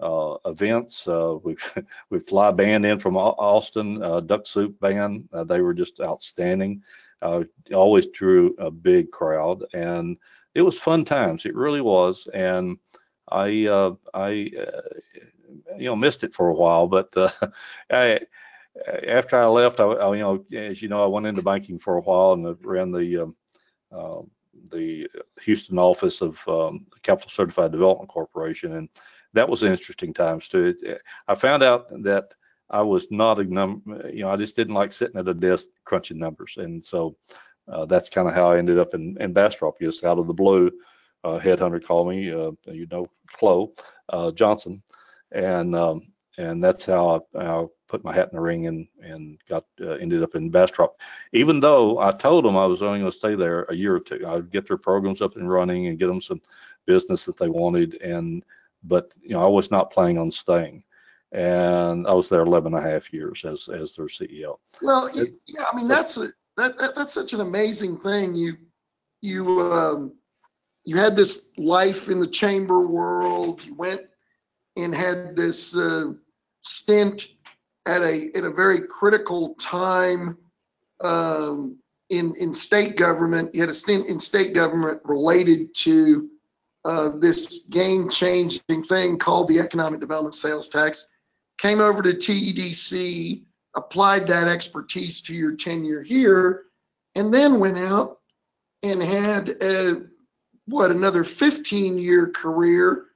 uh, 0.00 0.34
events. 0.46 1.06
Uh, 1.06 1.36
we 1.42 1.56
we 2.10 2.18
fly 2.18 2.50
band 2.50 2.84
in 2.84 2.98
from 2.98 3.16
Austin, 3.16 4.02
uh, 4.02 4.20
Duck 4.20 4.46
Soup 4.46 4.78
Band. 4.80 5.28
Uh, 5.32 5.44
they 5.44 5.60
were 5.60 5.74
just 5.74 6.00
outstanding. 6.00 6.82
Uh, 7.22 7.44
always 7.72 8.06
drew 8.08 8.54
a 8.58 8.70
big 8.70 9.10
crowd, 9.10 9.64
and 9.74 10.16
it 10.54 10.62
was 10.62 10.78
fun 10.78 11.04
times. 11.04 11.46
It 11.46 11.54
really 11.54 11.80
was. 11.80 12.28
And 12.34 12.78
I 13.30 13.66
uh, 13.66 13.94
I 14.12 14.50
you 15.78 15.86
know 15.86 15.96
missed 15.96 16.24
it 16.24 16.34
for 16.34 16.48
a 16.48 16.54
while, 16.54 16.86
but 16.86 17.12
I, 17.90 18.20
after 19.06 19.40
I 19.40 19.46
left, 19.46 19.80
I, 19.80 19.84
I, 19.84 20.14
you 20.14 20.22
know 20.22 20.44
as 20.56 20.82
you 20.82 20.88
know 20.88 21.02
I 21.02 21.06
went 21.06 21.26
into 21.26 21.42
banking 21.42 21.78
for 21.78 21.96
a 21.96 22.02
while 22.02 22.32
and 22.32 22.56
ran 22.64 22.90
the 22.90 23.22
um, 23.22 23.34
um 23.92 24.30
the 24.70 25.06
Houston 25.42 25.78
office 25.78 26.22
of 26.22 26.42
um, 26.48 26.86
the 26.92 27.00
Capital 27.00 27.30
Certified 27.30 27.72
Development 27.72 28.08
Corporation 28.08 28.76
and 28.76 28.88
that 29.36 29.48
was 29.48 29.62
interesting 29.62 30.12
times 30.14 30.48
too. 30.48 30.74
I 31.28 31.34
found 31.34 31.62
out 31.62 31.88
that 32.02 32.34
I 32.70 32.82
was 32.82 33.06
not 33.10 33.38
a 33.38 33.44
number, 33.44 34.10
you 34.12 34.22
know, 34.22 34.30
I 34.30 34.36
just 34.36 34.56
didn't 34.56 34.74
like 34.74 34.92
sitting 34.92 35.18
at 35.18 35.28
a 35.28 35.34
desk 35.34 35.68
crunching 35.84 36.18
numbers. 36.18 36.54
And 36.56 36.84
so 36.84 37.16
uh, 37.68 37.84
that's 37.84 38.08
kind 38.08 38.26
of 38.26 38.34
how 38.34 38.50
I 38.50 38.58
ended 38.58 38.78
up 38.78 38.94
in, 38.94 39.16
in 39.20 39.32
Bastrop, 39.32 39.78
just 39.78 40.04
out 40.04 40.18
of 40.18 40.26
the 40.26 40.34
blue. 40.34 40.70
Uh, 41.22 41.38
headhunter 41.38 41.84
called 41.84 42.08
me, 42.08 42.30
uh, 42.30 42.52
you 42.66 42.86
know, 42.90 43.06
Chloe 43.32 43.68
uh, 44.10 44.30
Johnson. 44.32 44.82
And, 45.32 45.74
um, 45.74 46.02
and 46.38 46.62
that's 46.62 46.84
how 46.84 47.24
I, 47.34 47.44
I, 47.44 47.66
put 47.88 48.02
my 48.02 48.12
hat 48.12 48.28
in 48.32 48.36
the 48.36 48.42
ring 48.42 48.66
and, 48.66 48.88
and 49.00 49.38
got, 49.48 49.64
uh, 49.80 49.90
ended 49.90 50.20
up 50.20 50.34
in 50.34 50.50
Bastrop. 50.50 51.00
Even 51.32 51.60
though 51.60 52.00
I 52.00 52.10
told 52.10 52.44
them 52.44 52.56
I 52.56 52.66
was 52.66 52.82
only 52.82 52.98
going 52.98 53.12
to 53.12 53.16
stay 53.16 53.36
there 53.36 53.62
a 53.68 53.76
year 53.76 53.94
or 53.94 54.00
two, 54.00 54.26
I'd 54.26 54.50
get 54.50 54.66
their 54.66 54.76
programs 54.76 55.22
up 55.22 55.36
and 55.36 55.48
running 55.48 55.86
and 55.86 55.98
get 55.98 56.08
them 56.08 56.20
some 56.20 56.42
business 56.84 57.24
that 57.26 57.36
they 57.36 57.48
wanted. 57.48 57.94
And 58.02 58.44
but 58.82 59.12
you 59.22 59.34
know, 59.34 59.44
I 59.44 59.48
was 59.48 59.70
not 59.70 59.92
planning 59.92 60.18
on 60.18 60.30
staying. 60.30 60.82
And 61.32 62.06
I 62.06 62.12
was 62.12 62.28
there 62.28 62.40
11 62.42 62.74
and 62.74 62.84
a 62.84 62.90
half 62.90 63.12
years 63.12 63.44
as, 63.44 63.68
as 63.68 63.94
their 63.94 64.06
CEO. 64.06 64.56
Well, 64.80 65.10
it, 65.14 65.34
yeah, 65.46 65.64
I 65.70 65.76
mean, 65.76 65.88
that's 65.88 66.16
a, 66.16 66.28
that, 66.56 66.78
that, 66.78 66.94
that's 66.94 67.12
such 67.12 67.32
an 67.32 67.40
amazing 67.40 67.98
thing. 67.98 68.34
You, 68.34 68.54
you, 69.22 69.72
um, 69.72 70.14
you 70.84 70.96
had 70.96 71.16
this 71.16 71.46
life 71.58 72.08
in 72.08 72.20
the 72.20 72.26
chamber 72.26 72.86
world. 72.86 73.60
You 73.64 73.74
went 73.74 74.02
and 74.76 74.94
had 74.94 75.36
this 75.36 75.76
uh, 75.76 76.12
stint 76.62 77.28
at 77.86 78.02
a 78.02 78.30
at 78.34 78.44
a 78.44 78.50
very 78.50 78.82
critical 78.86 79.54
time 79.54 80.36
um, 81.02 81.78
in 82.10 82.34
in 82.36 82.52
state 82.52 82.96
government. 82.96 83.54
You 83.54 83.60
had 83.60 83.70
a 83.70 83.74
stint 83.74 84.06
in 84.06 84.20
state 84.20 84.54
government 84.54 85.00
related 85.04 85.74
to 85.76 86.28
uh, 86.84 87.10
this 87.18 87.66
game 87.70 88.08
changing 88.08 88.82
thing 88.84 89.18
called 89.18 89.48
the 89.48 89.58
economic 89.58 90.00
development 90.00 90.34
sales 90.34 90.68
tax. 90.68 91.06
Came 91.58 91.80
over 91.80 92.02
to 92.02 92.12
TEDC, 92.12 93.42
applied 93.74 94.26
that 94.26 94.46
expertise 94.46 95.20
to 95.22 95.34
your 95.34 95.56
tenure 95.56 96.02
here, 96.02 96.64
and 97.14 97.32
then 97.32 97.58
went 97.58 97.78
out 97.78 98.20
and 98.82 99.02
had 99.02 99.48
a, 99.62 100.02
what 100.66 100.90
another 100.90 101.24
15 101.24 101.98
year 101.98 102.28
career 102.28 103.06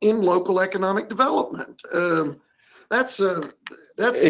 in 0.00 0.22
local 0.22 0.60
economic 0.60 1.08
development. 1.08 1.82
Um, 1.92 2.40
that's 2.90 3.20
a 3.20 3.52
that's 3.96 4.22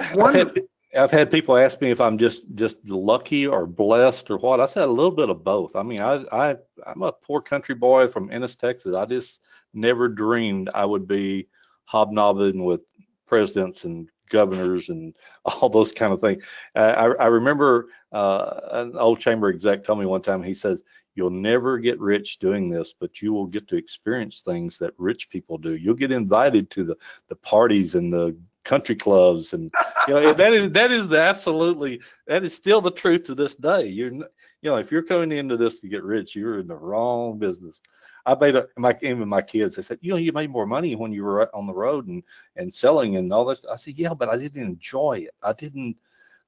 I've 0.00 0.34
had, 0.34 0.58
I've 0.96 1.10
had 1.10 1.30
people 1.30 1.56
ask 1.56 1.80
me 1.80 1.90
if 1.90 2.00
I'm 2.00 2.18
just 2.18 2.42
just 2.54 2.78
lucky 2.88 3.46
or 3.46 3.66
blessed 3.66 4.30
or 4.30 4.38
what. 4.38 4.60
I 4.60 4.66
said 4.66 4.84
a 4.84 4.92
little 4.92 5.10
bit 5.10 5.28
of 5.28 5.44
both. 5.44 5.76
I 5.76 5.82
mean, 5.82 6.00
I 6.00 6.24
I 6.32 6.56
I'm 6.86 7.02
a 7.02 7.12
poor 7.12 7.40
country 7.40 7.74
boy 7.74 8.08
from 8.08 8.30
Ennis, 8.30 8.56
Texas. 8.56 8.96
I 8.96 9.04
just 9.04 9.42
never 9.74 10.08
dreamed 10.08 10.70
I 10.74 10.84
would 10.84 11.06
be 11.06 11.48
hobnobbing 11.84 12.64
with 12.64 12.80
presidents 13.26 13.84
and 13.84 14.08
governors 14.32 14.88
and 14.88 15.14
all 15.44 15.68
those 15.68 15.92
kind 15.92 16.12
of 16.12 16.20
things. 16.20 16.44
Uh, 16.74 16.94
I, 16.96 17.24
I 17.24 17.26
remember 17.26 17.88
uh, 18.12 18.60
an 18.72 18.96
old 18.96 19.20
chamber 19.20 19.48
exec 19.48 19.84
told 19.84 20.00
me 20.00 20.06
one 20.06 20.22
time. 20.22 20.42
He 20.42 20.54
says, 20.54 20.82
"You'll 21.14 21.30
never 21.30 21.78
get 21.78 22.00
rich 22.00 22.38
doing 22.38 22.68
this, 22.68 22.94
but 22.98 23.20
you 23.22 23.32
will 23.32 23.46
get 23.46 23.68
to 23.68 23.76
experience 23.76 24.40
things 24.40 24.78
that 24.78 24.94
rich 24.98 25.28
people 25.28 25.58
do. 25.58 25.76
You'll 25.76 25.94
get 25.94 26.12
invited 26.12 26.70
to 26.70 26.84
the 26.84 26.96
the 27.28 27.36
parties 27.36 27.94
and 27.94 28.12
the 28.12 28.36
country 28.64 28.94
clubs 28.94 29.54
and 29.54 29.72
you 30.06 30.14
know 30.14 30.32
that 30.32 30.52
is 30.52 30.70
that 30.70 30.90
is 30.92 31.12
absolutely 31.12 32.00
that 32.26 32.44
is 32.44 32.54
still 32.54 32.80
the 32.80 32.90
truth 32.90 33.24
to 33.24 33.34
this 33.34 33.54
day. 33.56 33.86
You're 33.86 34.12
you 34.12 34.26
know 34.62 34.76
if 34.76 34.92
you're 34.92 35.02
coming 35.02 35.32
into 35.32 35.56
this 35.56 35.80
to 35.80 35.88
get 35.88 36.04
rich 36.04 36.36
you're 36.36 36.60
in 36.60 36.68
the 36.68 36.76
wrong 36.76 37.38
business. 37.38 37.80
I 38.24 38.36
made 38.36 38.54
a 38.54 38.68
my 38.76 38.96
even 39.02 39.28
my 39.28 39.42
kids 39.42 39.74
they 39.74 39.82
said 39.82 39.98
you 40.00 40.12
know 40.12 40.16
you 40.16 40.32
made 40.32 40.50
more 40.50 40.66
money 40.66 40.94
when 40.94 41.12
you 41.12 41.24
were 41.24 41.54
on 41.54 41.66
the 41.66 41.74
road 41.74 42.06
and 42.06 42.22
and 42.56 42.72
selling 42.72 43.16
and 43.16 43.32
all 43.32 43.44
this. 43.44 43.66
I 43.66 43.76
said 43.76 43.94
yeah 43.94 44.14
but 44.14 44.28
i 44.28 44.36
didn't 44.36 44.62
enjoy 44.62 45.24
it. 45.26 45.34
I 45.42 45.52
didn't 45.52 45.96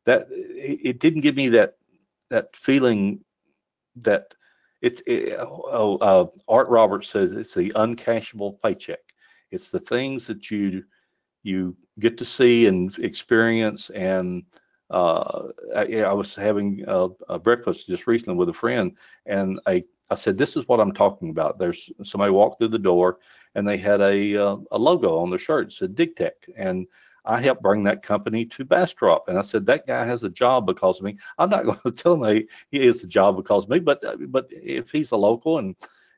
that 0.05 0.29
it, 0.31 0.81
it 0.85 1.01
didn't 1.01 1.23
give 1.23 1.37
me 1.37 1.49
that 1.49 1.77
that 2.31 2.55
feeling 2.55 3.25
that 3.97 4.35
it's 4.85 5.03
it, 5.07 5.37
oh, 5.39 5.97
uh, 5.97 6.27
art 6.49 6.69
roberts 6.69 7.09
says 7.09 7.33
it's 7.33 7.55
the 7.55 7.71
uncashable 7.77 8.61
paycheck 8.63 9.01
it's 9.55 9.71
the 9.71 9.79
things 9.79 10.27
that 10.27 10.51
you 10.51 10.85
you 11.45 11.77
get 12.01 12.19
to 12.19 12.25
see 12.25 12.67
and 12.67 12.99
experience. 12.99 13.91
And 13.91 14.45
uh, 14.91 15.49
I, 15.77 16.03
I, 16.03 16.13
was 16.13 16.35
having 16.35 16.85
a, 16.87 17.09
a, 17.29 17.39
breakfast 17.39 17.87
just 17.87 18.07
recently 18.07 18.37
with 18.37 18.49
a 18.49 18.53
friend, 18.53 18.97
and 19.27 19.61
I, 19.67 19.85
I 20.11 20.15
said, 20.15 20.37
"This 20.37 20.57
is 20.57 20.69
what 20.69 20.81
I'm 20.81 20.93
talking 20.93 21.31
about." 21.31 21.59
There's 21.59 21.91
somebody 22.03 22.33
walked 22.33 22.59
through 22.59 22.69
the 22.69 22.79
door, 22.79 23.19
and 23.55 23.67
they 23.67 23.77
had 23.77 24.01
a 24.01 24.37
uh, 24.37 24.57
a 24.73 24.79
logo 24.79 25.19
on 25.19 25.31
their 25.31 25.39
shirt. 25.39 25.69
It 25.69 25.73
said 25.73 25.95
DigTech, 25.95 26.33
and 26.57 26.87
I 27.25 27.41
helped 27.41 27.63
bring 27.63 27.85
that 27.85 28.03
company 28.03 28.45
to 28.47 28.65
Bastrop. 28.65 29.29
And 29.29 29.39
I 29.39 29.43
said, 29.43 29.65
that 29.67 29.87
guy 29.87 30.05
has 30.05 30.25
a 30.25 30.29
job 30.29 30.67
because 30.67 30.99
of 30.99 31.05
me. 31.05 31.17
I'm 31.39 31.51
not 31.51 31.65
going 31.65 31.79
to 31.85 31.91
tell 31.91 32.23
him 32.23 32.47
he, 32.71 32.87
has 32.87 33.03
a 33.03 33.09
job 33.09 33.37
because 33.37 33.65
of 33.65 33.71
me, 33.71 33.79
but, 33.79 34.03
but 34.31 34.47
if 34.51 34.91
he's 34.91 35.13
a 35.13 35.17
local 35.17 35.59
and, 35.59 35.75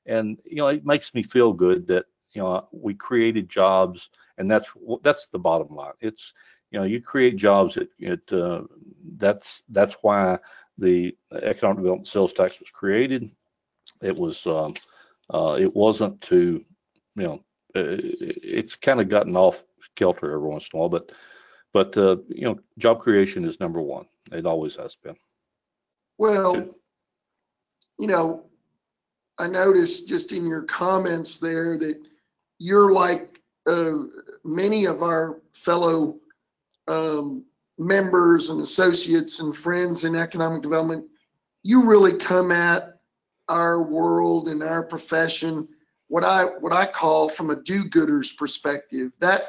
and, 0.07 0.38
you 0.45 0.57
know, 0.57 0.69
it 0.69 0.85
makes 0.85 1.14
me 1.14 1.23
feel 1.23 1.53
good 1.53 1.87
that, 1.88 2.07
you 2.33 2.42
know, 2.42 2.69
we 2.73 2.95
created 2.95 3.49
jobs 3.49 4.11
and 4.38 4.51
that's 4.51 4.71
that's 5.03 5.27
the 5.29 5.38
bottom 5.38 5.75
line. 5.75 5.92
It's 6.01 6.33
you 6.71 6.79
know 6.79 6.85
you 6.85 7.01
create 7.01 7.37
jobs. 7.37 7.77
It 7.77 7.90
it 7.99 8.33
uh, 8.33 8.62
that's 9.16 9.62
that's 9.69 9.97
why 10.03 10.38
the 10.79 11.16
economic 11.42 11.79
development 11.79 12.09
sales 12.09 12.33
tax 12.33 12.61
was 12.61 12.71
created. 12.71 13.33
It 14.03 14.16
was 14.16 14.47
um, 14.47 14.75
uh, 15.33 15.57
it 15.59 15.75
wasn't 15.75 16.21
to 16.23 16.64
you 17.16 17.23
know 17.23 17.42
it's 17.75 18.75
kind 18.75 19.01
of 19.01 19.09
gotten 19.09 19.37
off 19.37 19.64
kilter 19.96 20.32
every 20.32 20.48
once 20.48 20.68
in 20.72 20.76
a 20.76 20.80
while, 20.80 20.88
but 20.88 21.12
but 21.72 21.96
uh, 21.96 22.16
you 22.28 22.44
know 22.44 22.59
job 22.78 23.00
creation 23.00 23.44
is 23.44 23.61
number 23.61 23.80
one. 23.80 24.06
It 24.32 24.46
always 24.46 24.76
has 24.76 24.96
been. 24.96 25.16
Well, 26.18 26.74
you 27.98 28.06
know, 28.06 28.44
I 29.38 29.46
noticed 29.46 30.09
just 30.09 30.32
in 30.32 30.46
your 30.46 30.62
comments 30.62 31.38
there 31.38 31.76
that 31.78 31.98
you're 32.59 32.92
like 32.92 33.40
uh, 33.66 34.04
many 34.44 34.87
of 34.87 35.02
our 35.02 35.42
fellow 35.52 36.16
um, 36.88 37.44
members 37.78 38.50
and 38.50 38.61
associates 38.61 39.40
and 39.40 39.56
friends 39.56 40.04
in 40.04 40.14
economic 40.14 40.62
development, 40.62 41.04
you 41.62 41.85
really 41.85 42.14
come 42.14 42.52
at 42.52 43.00
our 43.48 43.82
world 43.82 44.48
and 44.48 44.62
our 44.62 44.82
profession 44.82 45.68
what 46.09 46.24
I 46.24 46.44
what 46.44 46.72
I 46.72 46.87
call 46.87 47.28
from 47.28 47.50
a 47.50 47.62
do-gooder's 47.62 48.32
perspective. 48.32 49.12
That 49.18 49.46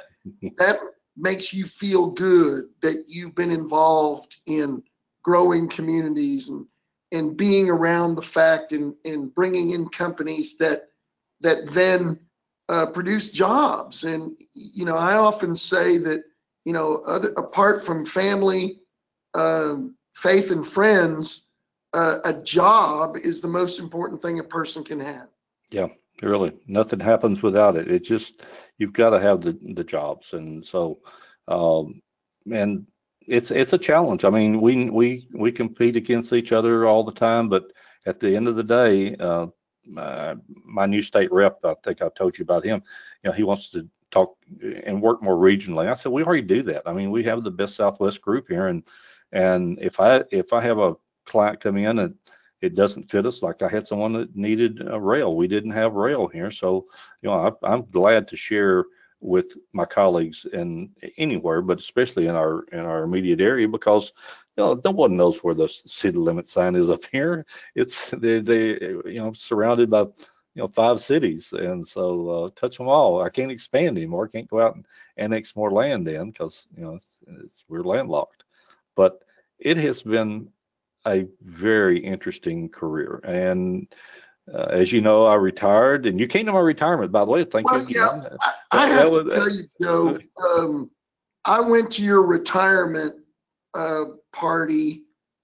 that 0.57 0.79
makes 1.15 1.53
you 1.53 1.65
feel 1.65 2.11
good 2.11 2.65
that 2.81 3.05
you've 3.07 3.35
been 3.35 3.51
involved 3.51 4.37
in 4.45 4.83
growing 5.23 5.67
communities 5.67 6.49
and 6.49 6.65
and 7.13 7.37
being 7.37 7.69
around 7.69 8.15
the 8.15 8.21
fact 8.21 8.73
and, 8.73 8.93
and 9.05 9.33
bringing 9.33 9.69
in 9.71 9.87
companies 9.89 10.57
that 10.57 10.89
that 11.39 11.67
then 11.71 12.19
uh, 12.69 12.85
produce 12.85 13.29
jobs. 13.29 14.03
And 14.03 14.37
you 14.53 14.85
know, 14.85 14.97
I 14.97 15.15
often 15.15 15.55
say 15.55 15.97
that 15.99 16.23
you 16.67 16.73
know, 16.73 16.97
other, 17.05 17.31
apart 17.37 17.85
from 17.85 18.05
family, 18.05 18.81
uh, 19.33 19.77
faith, 20.15 20.51
and 20.51 20.67
friends, 20.67 21.45
uh, 21.93 22.19
a 22.25 22.33
job 22.33 23.15
is 23.15 23.39
the 23.39 23.47
most 23.47 23.79
important 23.79 24.21
thing 24.21 24.39
a 24.39 24.43
person 24.43 24.83
can 24.83 24.99
have. 24.99 25.29
Yeah, 25.71 25.87
really, 26.21 26.53
nothing 26.67 26.99
happens 26.99 27.43
without 27.43 27.75
it. 27.75 27.89
It 27.89 28.03
just 28.03 28.45
you've 28.77 28.93
got 28.93 29.11
to 29.11 29.19
have 29.19 29.41
the 29.41 29.57
the 29.73 29.83
jobs, 29.83 30.33
and 30.33 30.65
so, 30.65 30.99
um, 31.47 32.01
and 32.51 32.85
it's 33.27 33.51
it's 33.51 33.73
a 33.73 33.77
challenge. 33.77 34.25
I 34.25 34.29
mean, 34.29 34.61
we 34.61 34.89
we 34.89 35.27
we 35.33 35.51
compete 35.51 35.95
against 35.95 36.33
each 36.33 36.51
other 36.51 36.85
all 36.85 37.03
the 37.03 37.11
time, 37.11 37.49
but 37.49 37.71
at 38.05 38.19
the 38.19 38.35
end 38.35 38.47
of 38.47 38.55
the 38.55 38.63
day, 38.63 39.15
uh, 39.17 39.47
uh, 39.97 40.35
my 40.65 40.85
new 40.85 41.01
state 41.01 41.31
rep, 41.31 41.59
I 41.63 41.75
think 41.83 42.01
I 42.01 42.09
told 42.09 42.37
you 42.37 42.43
about 42.43 42.65
him. 42.65 42.81
You 43.23 43.29
know, 43.29 43.35
he 43.35 43.43
wants 43.43 43.69
to 43.71 43.87
talk 44.11 44.35
and 44.85 45.01
work 45.01 45.21
more 45.21 45.35
regionally. 45.35 45.89
I 45.89 45.93
said, 45.93 46.11
we 46.11 46.23
already 46.23 46.41
do 46.41 46.63
that. 46.63 46.83
I 46.85 46.93
mean, 46.93 47.11
we 47.11 47.23
have 47.23 47.43
the 47.43 47.51
best 47.51 47.75
Southwest 47.75 48.21
group 48.21 48.47
here, 48.47 48.67
and 48.67 48.87
and 49.31 49.77
if 49.81 49.99
I 49.99 50.23
if 50.31 50.53
I 50.53 50.61
have 50.61 50.79
a 50.79 50.95
client 51.25 51.59
come 51.59 51.77
in 51.77 51.99
and 51.99 52.15
it 52.61 52.75
doesn't 52.75 53.09
fit 53.11 53.25
us, 53.25 53.43
like 53.43 53.61
I 53.61 53.69
had 53.69 53.85
someone 53.85 54.13
that 54.13 54.35
needed 54.35 54.81
a 54.87 54.99
rail, 54.99 55.35
we 55.35 55.47
didn't 55.47 55.71
have 55.71 55.93
rail 55.93 56.27
here, 56.27 56.51
so 56.51 56.85
you 57.21 57.29
know, 57.29 57.55
I, 57.63 57.67
I'm 57.67 57.85
glad 57.91 58.27
to 58.29 58.37
share 58.37 58.85
with 59.19 59.57
my 59.73 59.85
colleagues 59.85 60.45
in 60.53 60.91
anywhere, 61.17 61.61
but 61.61 61.79
especially 61.79 62.27
in 62.27 62.35
our 62.35 62.63
in 62.71 62.79
our 62.79 63.03
immediate 63.03 63.41
area 63.41 63.67
because 63.67 64.13
you 64.55 64.63
know 64.63 64.79
no 64.83 64.91
one 64.91 65.17
knows 65.17 65.39
where 65.43 65.55
the 65.55 65.67
city 65.67 66.17
limit 66.17 66.47
sign 66.47 66.75
is 66.75 66.89
up 66.89 67.01
here. 67.11 67.45
It's 67.75 68.09
they 68.11 68.39
they 68.39 68.79
you 68.79 69.19
know 69.19 69.33
surrounded 69.33 69.89
by 69.89 70.01
you 70.01 70.63
know 70.63 70.67
five 70.67 70.99
cities, 70.99 71.51
and 71.53 71.85
so 71.85 72.29
uh, 72.29 72.49
touch 72.55 72.77
them 72.77 72.87
all. 72.87 73.21
I 73.21 73.29
can't 73.29 73.51
expand 73.51 73.97
anymore. 73.97 74.29
I 74.31 74.37
can't 74.37 74.49
go 74.49 74.61
out 74.61 74.75
and 74.75 74.85
annex 75.17 75.55
more 75.55 75.71
land 75.71 76.07
in 76.07 76.31
because 76.31 76.67
you 76.75 76.83
know 76.83 76.95
it's, 76.95 77.19
it's, 77.43 77.65
we're 77.67 77.83
landlocked. 77.83 78.43
But 78.95 79.23
it 79.59 79.77
has 79.77 80.01
been 80.01 80.49
a 81.07 81.27
very 81.41 81.99
interesting 81.99 82.69
career 82.69 83.21
and 83.23 83.87
uh, 84.53 84.67
as 84.69 84.93
you 84.93 85.01
know, 85.01 85.25
I 85.25 85.35
retired, 85.35 86.05
and 86.05 86.19
you 86.19 86.27
came 86.27 86.45
to 86.45 86.53
my 86.53 86.59
retirement, 86.59 87.11
by 87.11 87.25
the 87.25 87.31
way. 87.31 87.43
Thank 87.43 87.69
well, 87.69 87.81
you. 87.81 87.99
Yeah, 87.99 88.29
I, 88.41 88.53
I 88.71 88.87
have 88.87 89.09
was, 89.09 89.25
to 89.25 89.35
tell 89.35 89.49
you, 89.49 89.63
Joe. 89.81 90.19
Um, 90.57 90.91
I 91.45 91.59
went 91.59 91.91
to 91.91 92.03
your 92.03 92.23
retirement 92.23 93.15
uh, 93.73 94.05
party 94.33 95.03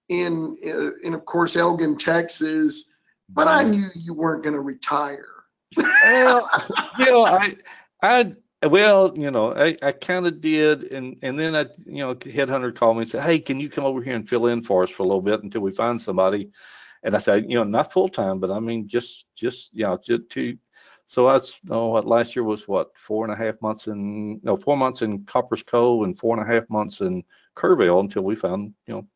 in, 0.10 0.58
uh, 0.66 0.96
in, 1.06 1.14
of 1.14 1.26
course, 1.26 1.56
Elgin, 1.56 1.98
Texas, 1.98 2.90
but 3.30 3.48
I 3.48 3.64
knew 3.64 3.88
you 3.96 4.14
weren't 4.14 4.44
going 4.44 4.54
to 4.54 4.62
retire. 4.62 5.26
well, 5.78 6.50
you 7.00 7.06
know, 7.06 7.26
I, 7.26 7.56
I, 8.02 8.34
well, 8.70 9.14
you 9.18 9.32
know, 9.32 9.54
I, 9.54 9.78
I 9.82 9.92
kind 9.92 10.28
of 10.28 10.42
did, 10.42 10.94
and 10.94 11.18
and 11.22 11.40
then 11.40 11.56
I, 11.56 11.66
you 11.86 12.00
know, 12.00 12.16
headhunter 12.16 12.76
called 12.76 12.98
me 12.98 13.02
and 13.02 13.10
said, 13.10 13.24
"Hey, 13.24 13.40
can 13.40 13.60
you 13.60 13.70
come 13.70 13.86
over 13.86 14.02
here 14.02 14.16
and 14.16 14.28
fill 14.28 14.48
in 14.48 14.64
for 14.64 14.84
us 14.84 14.90
for 14.90 15.04
a 15.04 15.06
little 15.06 15.22
bit 15.22 15.44
until 15.44 15.62
we 15.62 15.72
find 15.72 16.00
somebody?" 16.00 16.52
and 17.04 17.16
I 17.16 17.20
said, 17.20 17.46
you 17.50 17.58
know, 17.58 17.64
not 17.64 17.92
full 17.92 18.08
time, 18.08 18.40
but 18.40 18.50
I 18.50 18.60
mean, 18.60 18.88
just, 18.88 19.26
just, 19.36 19.70
you 19.74 19.84
know, 19.84 20.00
just 20.04 20.30
to, 20.30 20.58
so 21.06 21.28
I, 21.28 21.40
know 21.66 21.88
what 21.88 22.08
last 22.08 22.36
year 22.36 22.44
was 22.44 22.68
what, 22.68 22.98
four 22.98 23.26
and 23.26 23.34
a 23.34 23.38
half 23.38 23.62
months 23.62 23.88
in, 23.88 24.40
no, 24.42 24.56
four 24.56 24.78
months 24.78 25.02
in 25.02 25.26
Copperas 25.26 25.64
Cove 25.64 26.04
and 26.04 26.18
four 26.18 26.38
and 26.38 26.50
a 26.50 26.52
half 26.52 26.70
months 26.70 27.02
in 27.02 27.24
Kerrville 27.56 28.00
until 28.00 28.24
we 28.24 28.36
found, 28.36 28.74
you 28.88 28.94
know, 28.94 29.08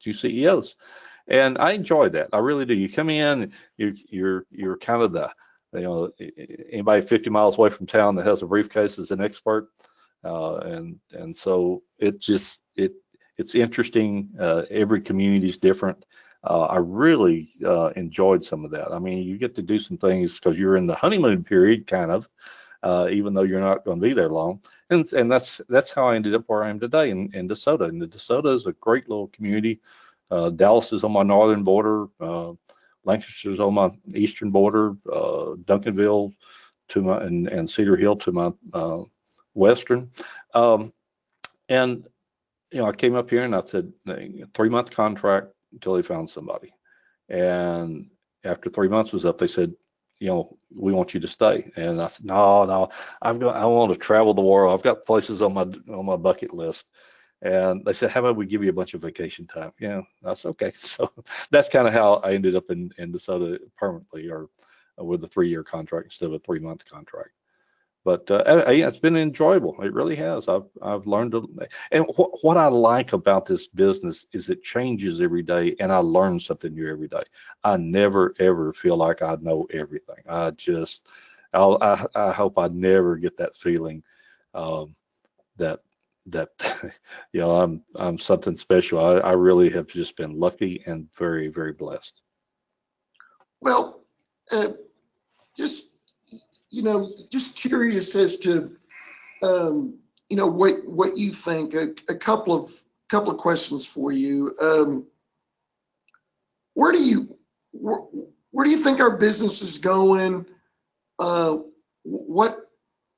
two 0.00 0.14
CEOs. 0.14 0.76
and 1.28 1.58
I 1.58 1.72
enjoy 1.72 2.08
that. 2.10 2.30
I 2.32 2.38
really 2.38 2.64
do. 2.64 2.74
You 2.74 2.88
come 2.88 3.10
in, 3.10 3.52
you're 3.76 3.94
you're 4.08 4.46
you're 4.50 4.76
kind 4.76 5.02
of 5.02 5.12
the 5.12 5.30
you 5.74 5.82
know 5.82 6.10
anybody 6.70 7.02
50 7.02 7.30
miles 7.30 7.58
away 7.58 7.70
from 7.70 7.86
town 7.86 8.14
that 8.16 8.26
has 8.26 8.42
a 8.42 8.46
briefcase 8.46 8.98
is 8.98 9.10
an 9.10 9.20
expert, 9.20 9.68
uh, 10.24 10.56
and 10.56 10.98
and 11.12 11.34
so 11.34 11.82
it 11.98 12.20
just 12.20 12.62
it 12.76 12.92
it's 13.36 13.54
interesting. 13.54 14.30
Uh, 14.38 14.62
every 14.70 15.00
community 15.00 15.48
is 15.48 15.58
different. 15.58 16.04
Uh, 16.44 16.66
I 16.66 16.76
really 16.76 17.54
uh, 17.64 17.90
enjoyed 17.96 18.44
some 18.44 18.64
of 18.64 18.70
that. 18.72 18.92
I 18.92 18.98
mean, 18.98 19.26
you 19.26 19.38
get 19.38 19.54
to 19.56 19.62
do 19.62 19.78
some 19.78 19.96
things 19.96 20.38
because 20.38 20.58
you're 20.58 20.76
in 20.76 20.86
the 20.86 20.94
honeymoon 20.94 21.42
period, 21.42 21.86
kind 21.86 22.10
of, 22.10 22.28
uh, 22.82 23.08
even 23.10 23.32
though 23.32 23.42
you're 23.42 23.60
not 23.60 23.84
going 23.84 23.98
to 23.98 24.06
be 24.06 24.12
there 24.12 24.28
long. 24.28 24.60
And 24.90 25.10
and 25.14 25.30
that's 25.30 25.60
that's 25.68 25.90
how 25.90 26.08
I 26.08 26.16
ended 26.16 26.34
up 26.34 26.44
where 26.46 26.62
I 26.62 26.70
am 26.70 26.78
today 26.78 27.10
in, 27.10 27.30
in 27.34 27.48
DeSoto. 27.48 27.88
And 27.88 28.00
the 28.00 28.06
DeSoto 28.06 28.54
is 28.54 28.66
a 28.66 28.72
great 28.74 29.08
little 29.08 29.28
community. 29.28 29.80
Uh, 30.30 30.50
Dallas 30.50 30.92
is 30.92 31.04
on 31.04 31.12
my 31.12 31.22
northern 31.22 31.64
border. 31.64 32.06
Lancaster's 33.04 33.60
on 33.60 33.74
my 33.74 33.90
eastern 34.14 34.50
border. 34.50 34.96
Uh, 35.10 35.54
Duncanville 35.64 36.34
to 36.88 37.02
my 37.02 37.22
and, 37.22 37.48
and 37.48 37.68
Cedar 37.68 37.96
Hill 37.96 38.16
to 38.16 38.32
my 38.32 38.52
uh, 38.72 39.02
western. 39.54 40.10
Um, 40.54 40.92
and 41.68 42.06
you 42.70 42.80
know, 42.80 42.86
I 42.86 42.92
came 42.92 43.14
up 43.14 43.30
here 43.30 43.44
and 43.44 43.54
I 43.54 43.62
said, 43.64 43.92
three 44.52 44.68
month 44.68 44.90
contract 44.90 45.48
until 45.72 45.94
they 45.94 46.02
found 46.02 46.28
somebody. 46.28 46.72
And 47.28 48.10
after 48.44 48.68
three 48.68 48.88
months 48.88 49.12
was 49.12 49.24
up, 49.24 49.38
they 49.38 49.46
said, 49.46 49.72
you 50.18 50.28
know, 50.28 50.58
we 50.74 50.92
want 50.92 51.14
you 51.14 51.20
to 51.20 51.28
stay. 51.28 51.70
And 51.76 52.02
I 52.02 52.08
said, 52.08 52.26
no, 52.26 52.64
no, 52.64 52.88
I've 53.22 53.38
got, 53.38 53.56
I 53.56 53.64
want 53.66 53.92
to 53.92 53.98
travel 53.98 54.34
the 54.34 54.42
world. 54.42 54.74
I've 54.74 54.82
got 54.82 55.06
places 55.06 55.40
on 55.40 55.54
my 55.54 55.62
on 55.62 56.06
my 56.06 56.16
bucket 56.16 56.52
list. 56.52 56.86
And 57.44 57.84
they 57.84 57.92
said, 57.92 58.10
how 58.10 58.20
about 58.20 58.36
we 58.36 58.46
give 58.46 58.64
you 58.64 58.70
a 58.70 58.74
bunch 58.74 58.94
of 58.94 59.02
vacation 59.02 59.46
time? 59.46 59.70
Yeah, 59.78 60.02
that's 60.22 60.46
okay. 60.46 60.72
So 60.78 61.10
that's 61.50 61.68
kind 61.68 61.86
of 61.86 61.94
how 61.94 62.14
I 62.24 62.32
ended 62.34 62.56
up 62.56 62.70
in 62.70 62.90
in 62.98 63.12
DeSoto 63.12 63.58
permanently, 63.76 64.30
or 64.30 64.48
with 64.98 65.24
a 65.24 65.28
three 65.28 65.48
year 65.50 65.62
contract 65.64 66.06
instead 66.06 66.26
of 66.26 66.34
a 66.34 66.38
three 66.40 66.60
month 66.60 66.84
contract 66.86 67.30
but 68.04 68.30
uh, 68.30 68.64
it's 68.68 68.98
been 68.98 69.16
enjoyable. 69.16 69.80
It 69.82 69.92
really 69.94 70.16
has. 70.16 70.46
I've 70.48 70.66
I've 70.82 71.06
learned, 71.06 71.32
to, 71.32 71.48
and 71.90 72.04
wh- 72.16 72.44
what 72.44 72.58
I 72.58 72.66
like 72.66 73.14
about 73.14 73.46
this 73.46 73.66
business 73.66 74.26
is 74.32 74.50
it 74.50 74.62
changes 74.62 75.20
every 75.22 75.42
day, 75.42 75.74
and 75.80 75.90
I 75.90 75.98
learn 75.98 76.38
something 76.38 76.74
new 76.74 76.86
every 76.90 77.08
day. 77.08 77.22
I 77.64 77.78
never 77.78 78.34
ever 78.40 78.74
feel 78.74 78.96
like 78.96 79.22
I 79.22 79.36
know 79.40 79.66
everything. 79.72 80.22
I 80.28 80.50
just, 80.50 81.08
I'll, 81.54 81.78
i 81.80 82.06
I 82.14 82.32
hope 82.32 82.58
I 82.58 82.68
never 82.68 83.16
get 83.16 83.38
that 83.38 83.56
feeling 83.56 84.02
um, 84.52 84.92
that 85.56 85.80
that 86.26 86.48
you 87.32 87.40
know 87.40 87.60
I'm 87.60 87.82
I'm 87.96 88.18
something 88.18 88.56
special. 88.56 89.04
I, 89.04 89.18
I 89.18 89.32
really 89.32 89.70
have 89.70 89.86
just 89.86 90.16
been 90.16 90.38
lucky 90.38 90.82
and 90.86 91.08
very 91.16 91.48
very 91.48 91.72
blessed. 91.72 92.20
Well, 93.60 94.00
uh, 94.50 94.68
just 95.56 95.94
you 96.74 96.82
know, 96.82 97.08
just 97.30 97.54
curious 97.54 98.16
as 98.16 98.36
to, 98.38 98.76
um, 99.42 99.96
you 100.28 100.36
know, 100.36 100.48
what 100.48 100.84
what 100.86 101.16
you 101.16 101.32
think. 101.32 101.74
A, 101.74 101.94
a 102.08 102.16
couple 102.16 102.52
of 102.52 102.72
couple 103.08 103.30
of 103.30 103.38
questions 103.38 103.86
for 103.86 104.10
you. 104.10 104.56
Um, 104.60 105.06
where 106.74 106.90
do 106.90 107.00
you 107.00 107.36
where, 107.70 108.00
where 108.50 108.64
do 108.64 108.72
you 108.72 108.82
think 108.82 108.98
our 108.98 109.16
business 109.16 109.62
is 109.62 109.78
going? 109.78 110.44
Uh, 111.20 111.58
what 112.02 112.70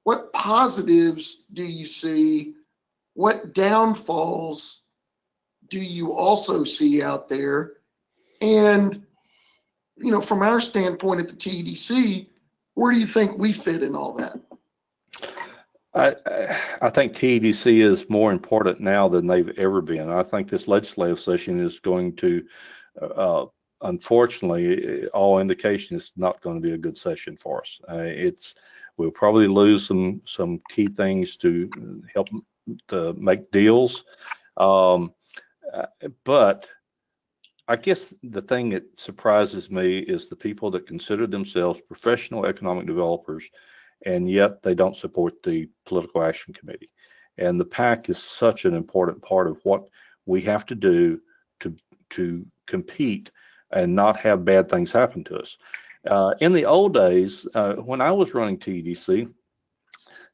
what 0.04 0.32
positives 0.34 1.44
do 1.54 1.64
you 1.64 1.86
see? 1.86 2.54
What 3.16 3.54
downfalls 3.54 4.82
do 5.70 5.80
you 5.80 6.12
also 6.12 6.64
see 6.64 7.02
out 7.02 7.30
there? 7.30 7.78
And 8.42 9.06
you 9.96 10.10
know, 10.10 10.20
from 10.20 10.42
our 10.42 10.60
standpoint 10.60 11.20
at 11.20 11.28
the 11.28 11.34
TEDC, 11.34 12.26
where 12.74 12.92
do 12.92 12.98
you 12.98 13.06
think 13.06 13.38
we 13.38 13.54
fit 13.54 13.82
in 13.82 13.96
all 13.96 14.12
that? 14.18 14.38
I, 15.94 16.14
I 16.82 16.90
think 16.90 17.14
TEDC 17.14 17.78
is 17.78 18.10
more 18.10 18.32
important 18.32 18.80
now 18.80 19.08
than 19.08 19.26
they've 19.26 19.58
ever 19.58 19.80
been. 19.80 20.10
I 20.10 20.22
think 20.22 20.50
this 20.50 20.68
legislative 20.68 21.18
session 21.18 21.58
is 21.58 21.80
going 21.80 22.16
to, 22.16 22.44
uh, 23.00 23.46
unfortunately, 23.80 25.06
all 25.06 25.40
indication 25.40 25.96
is 25.96 26.12
not 26.18 26.42
going 26.42 26.60
to 26.60 26.68
be 26.68 26.74
a 26.74 26.78
good 26.78 26.98
session 26.98 27.38
for 27.38 27.62
us. 27.62 27.80
Uh, 27.90 27.96
it's 27.96 28.56
we'll 28.98 29.10
probably 29.10 29.46
lose 29.46 29.86
some 29.86 30.20
some 30.26 30.60
key 30.68 30.88
things 30.88 31.36
to 31.38 32.02
help 32.12 32.28
to 32.88 33.12
make 33.14 33.50
deals, 33.50 34.04
um, 34.56 35.12
but 36.24 36.68
I 37.68 37.76
guess 37.76 38.14
the 38.22 38.42
thing 38.42 38.70
that 38.70 38.96
surprises 38.96 39.70
me 39.70 39.98
is 39.98 40.28
the 40.28 40.36
people 40.36 40.70
that 40.70 40.86
consider 40.86 41.26
themselves 41.26 41.80
professional 41.80 42.46
economic 42.46 42.86
developers, 42.86 43.48
and 44.04 44.30
yet 44.30 44.62
they 44.62 44.74
don't 44.74 44.96
support 44.96 45.42
the 45.42 45.68
political 45.84 46.22
action 46.22 46.54
committee. 46.54 46.90
And 47.38 47.60
the 47.60 47.64
PAC 47.64 48.08
is 48.08 48.22
such 48.22 48.64
an 48.64 48.74
important 48.74 49.20
part 49.20 49.48
of 49.48 49.58
what 49.64 49.88
we 50.26 50.40
have 50.42 50.64
to 50.66 50.74
do 50.74 51.20
to 51.60 51.76
to 52.10 52.46
compete 52.66 53.32
and 53.72 53.94
not 53.94 54.16
have 54.16 54.44
bad 54.44 54.68
things 54.68 54.92
happen 54.92 55.24
to 55.24 55.38
us. 55.38 55.58
Uh, 56.08 56.34
in 56.40 56.52
the 56.52 56.64
old 56.64 56.94
days, 56.94 57.46
uh, 57.54 57.74
when 57.74 58.00
I 58.00 58.12
was 58.12 58.32
running 58.32 58.58
TEDC, 58.58 59.32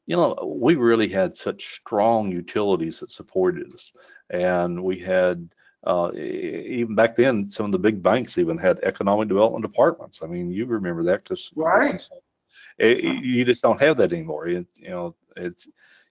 you 0.05 0.15
know, 0.15 0.57
we 0.59 0.75
really 0.75 1.07
had 1.07 1.37
such 1.37 1.75
strong 1.75 2.31
utilities 2.31 2.99
that 2.99 3.11
supported 3.11 3.73
us, 3.73 3.91
and 4.29 4.83
we 4.83 4.99
had 4.99 5.49
uh, 5.85 6.11
even 6.15 6.95
back 6.95 7.15
then, 7.15 7.49
some 7.49 7.65
of 7.65 7.71
the 7.71 7.79
big 7.79 8.01
banks 8.01 8.37
even 8.37 8.57
had 8.57 8.79
economic 8.83 9.27
development 9.27 9.63
departments. 9.63 10.21
I 10.23 10.27
mean, 10.27 10.49
you 10.49 10.65
remember 10.65 11.03
that 11.03 11.23
because 11.23 11.51
right. 11.55 12.01
It, 12.77 13.03
you 13.03 13.43
just 13.43 13.61
don't 13.61 13.81
have 13.81 13.97
that 13.97 14.13
anymore. 14.13 14.47
It, 14.47 14.65
you 14.75 14.89
know, 14.89 15.15
it's 15.35 15.65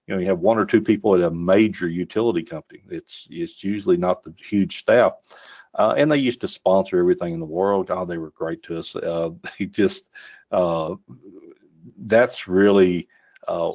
you 0.07 0.13
know 0.13 0.19
you 0.19 0.27
have 0.27 0.39
one 0.39 0.57
or 0.57 0.65
two 0.65 0.81
people 0.81 1.15
at 1.15 1.21
a 1.21 1.31
major 1.31 1.87
utility 1.87 2.43
company. 2.43 2.83
It's 2.89 3.27
it's 3.29 3.63
usually 3.63 3.97
not 3.97 4.23
the 4.23 4.33
huge 4.37 4.77
staff, 4.77 5.13
uh, 5.75 5.95
and 5.97 6.11
they 6.11 6.17
used 6.17 6.41
to 6.41 6.47
sponsor 6.47 6.99
everything 6.99 7.33
in 7.33 7.39
the 7.39 7.45
world. 7.45 7.87
God, 7.87 8.07
they 8.07 8.17
were 8.17 8.31
great 8.31 8.61
to 8.63 8.77
us. 8.77 8.95
Uh, 8.95 9.31
they 9.59 9.65
just 9.65 10.09
uh, 10.51 10.95
that's 11.97 12.47
really 12.47 13.07
uh, 13.47 13.71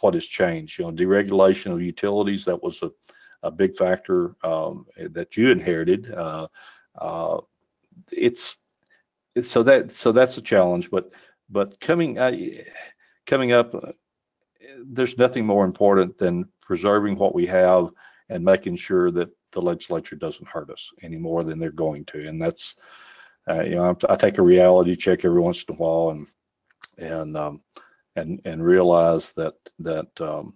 what 0.00 0.14
has 0.14 0.26
changed. 0.26 0.78
You 0.78 0.86
know, 0.86 0.92
deregulation 0.92 1.72
of 1.72 1.82
utilities 1.82 2.44
that 2.44 2.62
was 2.62 2.82
a 2.82 2.90
a 3.42 3.50
big 3.50 3.76
factor 3.76 4.36
um, 4.44 4.86
that 4.96 5.36
you 5.36 5.50
inherited. 5.50 6.12
Uh, 6.12 6.46
uh, 6.98 7.40
it's, 8.10 8.56
so 9.42 9.62
that 9.62 9.90
so 9.90 10.12
that's 10.12 10.36
a 10.36 10.42
challenge. 10.42 10.90
But 10.90 11.10
but 11.50 11.78
coming 11.80 12.18
uh, 12.18 12.36
coming 13.26 13.52
up, 13.52 13.74
uh, 13.74 13.92
there's 14.84 15.18
nothing 15.18 15.46
more 15.46 15.64
important 15.64 16.18
than 16.18 16.48
preserving 16.60 17.16
what 17.16 17.34
we 17.34 17.46
have 17.46 17.90
and 18.28 18.44
making 18.44 18.76
sure 18.76 19.10
that 19.10 19.30
the 19.52 19.60
legislature 19.60 20.16
doesn't 20.16 20.48
hurt 20.48 20.70
us 20.70 20.90
any 21.02 21.16
more 21.16 21.44
than 21.44 21.58
they're 21.58 21.70
going 21.70 22.04
to. 22.06 22.28
And 22.28 22.40
that's 22.40 22.76
uh, 23.48 23.62
you 23.62 23.74
know 23.74 23.96
I, 24.08 24.12
I, 24.12 24.16
take 24.16 24.38
a 24.38 24.42
reality 24.42 24.94
check 24.96 25.24
every 25.24 25.40
once 25.40 25.64
in 25.64 25.74
a 25.74 25.78
while 25.78 26.10
and 26.10 26.26
and 26.98 27.36
um, 27.36 27.62
and 28.16 28.40
and 28.44 28.64
realize 28.64 29.32
that 29.32 29.54
that 29.78 30.20
um, 30.20 30.54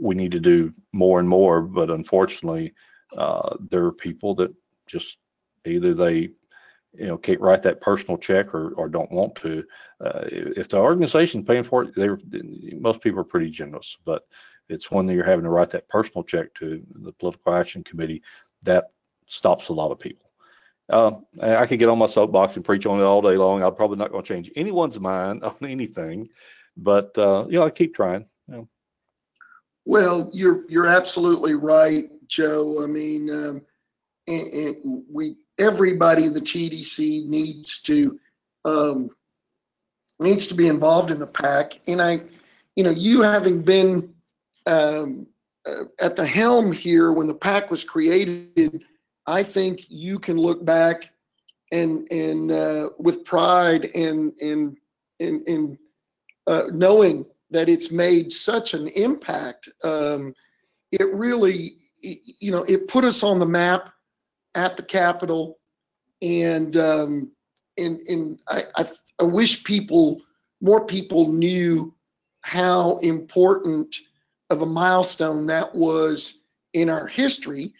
we 0.00 0.14
need 0.14 0.32
to 0.32 0.40
do 0.40 0.72
more 0.92 1.20
and 1.20 1.28
more. 1.28 1.62
But 1.62 1.90
unfortunately, 1.90 2.74
uh, 3.16 3.56
there 3.70 3.84
are 3.84 3.92
people 3.92 4.34
that 4.36 4.54
just 4.86 5.18
either 5.64 5.94
they 5.94 6.30
you 6.96 7.06
know 7.06 7.16
can't 7.16 7.40
write 7.40 7.62
that 7.62 7.80
personal 7.80 8.18
check 8.18 8.54
or, 8.54 8.70
or 8.74 8.88
don't 8.88 9.12
want 9.12 9.34
to. 9.36 9.64
Uh, 10.04 10.24
if 10.30 10.68
the 10.68 10.78
organization's 10.78 11.46
paying 11.46 11.64
for 11.64 11.84
it, 11.84 11.94
they're 11.94 12.18
most 12.78 13.00
people 13.00 13.20
are 13.20 13.24
pretty 13.24 13.50
generous. 13.50 13.96
But 14.04 14.22
it's 14.68 14.90
when 14.90 15.08
you're 15.08 15.24
having 15.24 15.44
to 15.44 15.50
write 15.50 15.70
that 15.70 15.88
personal 15.88 16.24
check 16.24 16.52
to 16.54 16.82
the 16.94 17.12
political 17.12 17.54
action 17.54 17.84
committee 17.84 18.22
that 18.62 18.90
stops 19.26 19.68
a 19.68 19.72
lot 19.72 19.90
of 19.90 19.98
people. 19.98 20.30
Uh, 20.90 21.12
I 21.40 21.66
could 21.66 21.78
get 21.78 21.88
on 21.88 21.98
my 21.98 22.06
soapbox 22.06 22.56
and 22.56 22.64
preach 22.64 22.84
on 22.84 23.00
it 23.00 23.04
all 23.04 23.22
day 23.22 23.36
long. 23.36 23.62
I'm 23.62 23.74
probably 23.74 23.96
not 23.96 24.10
going 24.10 24.22
to 24.22 24.28
change 24.28 24.50
anyone's 24.54 25.00
mind 25.00 25.42
on 25.44 25.56
anything, 25.62 26.28
but 26.76 27.16
uh, 27.16 27.46
you 27.48 27.58
know 27.58 27.64
I 27.64 27.70
keep 27.70 27.94
trying. 27.94 28.26
You 28.48 28.54
know. 28.54 28.68
Well, 29.86 30.30
you're 30.32 30.64
you're 30.68 30.86
absolutely 30.86 31.54
right, 31.54 32.10
Joe. 32.28 32.82
I 32.82 32.86
mean, 32.86 33.30
um, 33.30 33.62
and, 34.26 34.46
and 34.52 35.04
we 35.10 35.36
everybody 35.58 36.28
the 36.28 36.40
TDC 36.40 37.26
needs 37.26 37.78
to 37.80 38.18
um, 38.64 39.10
needs 40.20 40.46
to 40.48 40.54
be 40.54 40.68
involved 40.68 41.10
in 41.10 41.18
the 41.18 41.26
PAC. 41.26 41.80
And 41.86 42.00
I, 42.00 42.22
you 42.76 42.84
know, 42.84 42.90
you 42.90 43.22
having 43.22 43.62
been 43.62 44.14
um, 44.66 45.26
uh, 45.66 45.84
at 46.00 46.16
the 46.16 46.26
helm 46.26 46.72
here 46.72 47.12
when 47.12 47.26
the 47.26 47.34
PAC 47.34 47.70
was 47.70 47.84
created, 47.84 48.84
I 49.26 49.42
think 49.42 49.86
you 49.88 50.18
can 50.18 50.36
look 50.36 50.64
back 50.64 51.10
and 51.72 52.10
and 52.10 52.50
uh, 52.50 52.90
with 52.98 53.24
pride 53.24 53.86
and 53.94 54.32
and 54.40 54.76
and, 55.20 55.78
uh, 56.46 56.64
knowing 56.72 57.24
that 57.50 57.68
it's 57.68 57.90
made 57.90 58.32
such 58.32 58.74
an 58.74 58.88
impact. 58.88 59.68
Um, 59.82 60.34
it 60.90 61.12
really, 61.14 61.76
you 62.02 62.50
know, 62.50 62.64
it 62.64 62.88
put 62.88 63.04
us 63.04 63.22
on 63.22 63.38
the 63.38 63.46
map 63.46 63.90
at 64.54 64.76
the 64.76 64.82
Capitol, 64.82 65.58
and 66.20 66.76
um, 66.76 67.30
and 67.78 68.00
and 68.00 68.40
I, 68.48 68.66
I 68.76 68.88
I 69.20 69.24
wish 69.24 69.64
people 69.64 70.20
more 70.60 70.84
people 70.84 71.32
knew 71.32 71.94
how 72.42 72.98
important 72.98 73.96
of 74.50 74.62
a 74.62 74.66
milestone 74.66 75.46
that 75.46 75.74
was 75.74 76.42
in 76.74 76.90
our 76.90 77.06
history, 77.06 77.72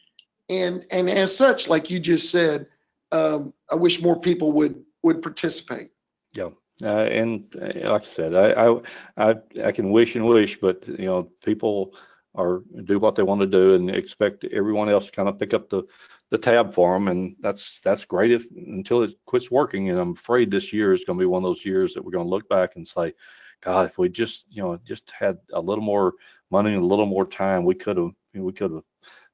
and 0.48 0.87
and 0.90 1.09
as 1.09 1.37
such, 1.37 1.68
like 1.68 1.90
you 1.90 1.98
just 1.98 2.30
said, 2.30 2.66
um, 3.12 3.52
I 3.70 3.74
wish 3.74 4.02
more 4.02 4.18
people 4.18 4.52
would 4.52 4.85
would 5.02 5.22
participate. 5.22 5.90
Yeah. 6.35 6.50
Uh, 6.83 7.04
and 7.04 7.54
uh, 7.62 7.90
like 7.90 8.02
I 8.02 8.04
said, 8.04 8.35
I, 8.35 8.66
I, 8.66 8.80
I, 9.16 9.35
I 9.66 9.72
can 9.72 9.90
wish 9.90 10.16
and 10.16 10.26
wish, 10.26 10.59
but 10.59 10.83
you 10.88 11.07
know, 11.07 11.30
people 11.44 11.94
are 12.35 12.62
do 12.83 12.98
what 12.98 13.14
they 13.14 13.22
want 13.22 13.40
to 13.40 13.46
do 13.46 13.74
and 13.74 13.88
expect 13.88 14.44
everyone 14.46 14.88
else 14.88 15.07
to 15.07 15.12
kind 15.12 15.28
of 15.28 15.38
pick 15.38 15.54
up 15.54 15.70
the, 15.70 15.85
the 16.30 16.38
tab 16.38 16.74
for 16.74 16.94
them. 16.94 17.07
And 17.07 17.37
that's, 17.38 17.80
that's 17.83 18.04
great 18.04 18.33
if, 18.33 18.46
until 18.57 19.04
it 19.04 19.12
quits 19.24 19.52
working. 19.52 19.90
And 19.90 20.00
I'm 20.00 20.14
afraid 20.14 20.50
this 20.50 20.72
year 20.72 20.92
is 20.92 21.04
going 21.04 21.16
to 21.16 21.22
be 21.22 21.26
one 21.26 21.44
of 21.44 21.48
those 21.48 21.64
years 21.64 21.94
that 21.94 22.04
we're 22.04 22.11
going 22.11 22.24
to 22.24 22.30
look 22.30 22.48
back 22.48 22.74
and 22.74 22.87
say, 22.87 23.12
God, 23.61 23.87
if 23.87 23.98
we 23.98 24.09
just, 24.09 24.46
you 24.50 24.62
know, 24.62 24.76
just 24.85 25.12
had 25.12 25.38
a 25.52 25.61
little 25.61 25.85
more 25.85 26.14
money 26.50 26.74
and 26.74 26.83
a 26.83 26.87
little 26.87 27.07
more 27.07 27.24
time, 27.24 27.64
we 27.64 27.76
could 27.76 27.96
have, 27.96 28.11
we 28.35 28.52
could 28.52 28.72
have 28.72 28.83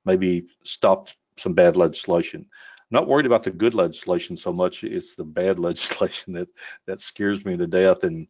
maybe 0.05 0.47
stopped 0.65 1.17
some 1.37 1.55
bad 1.55 1.77
legislation 1.77 2.47
not 2.91 3.07
worried 3.07 3.27
about 3.27 3.43
the 3.43 3.51
good 3.51 3.75
legislation 3.75 4.37
so 4.37 4.53
much. 4.53 4.83
It's 4.83 5.15
the 5.15 5.25
bad 5.25 5.59
legislation 5.69 6.33
that 6.35 6.49
that 6.87 7.01
scares 7.01 7.45
me 7.45 7.57
to 7.57 7.67
death, 7.67 8.05
and 8.05 8.27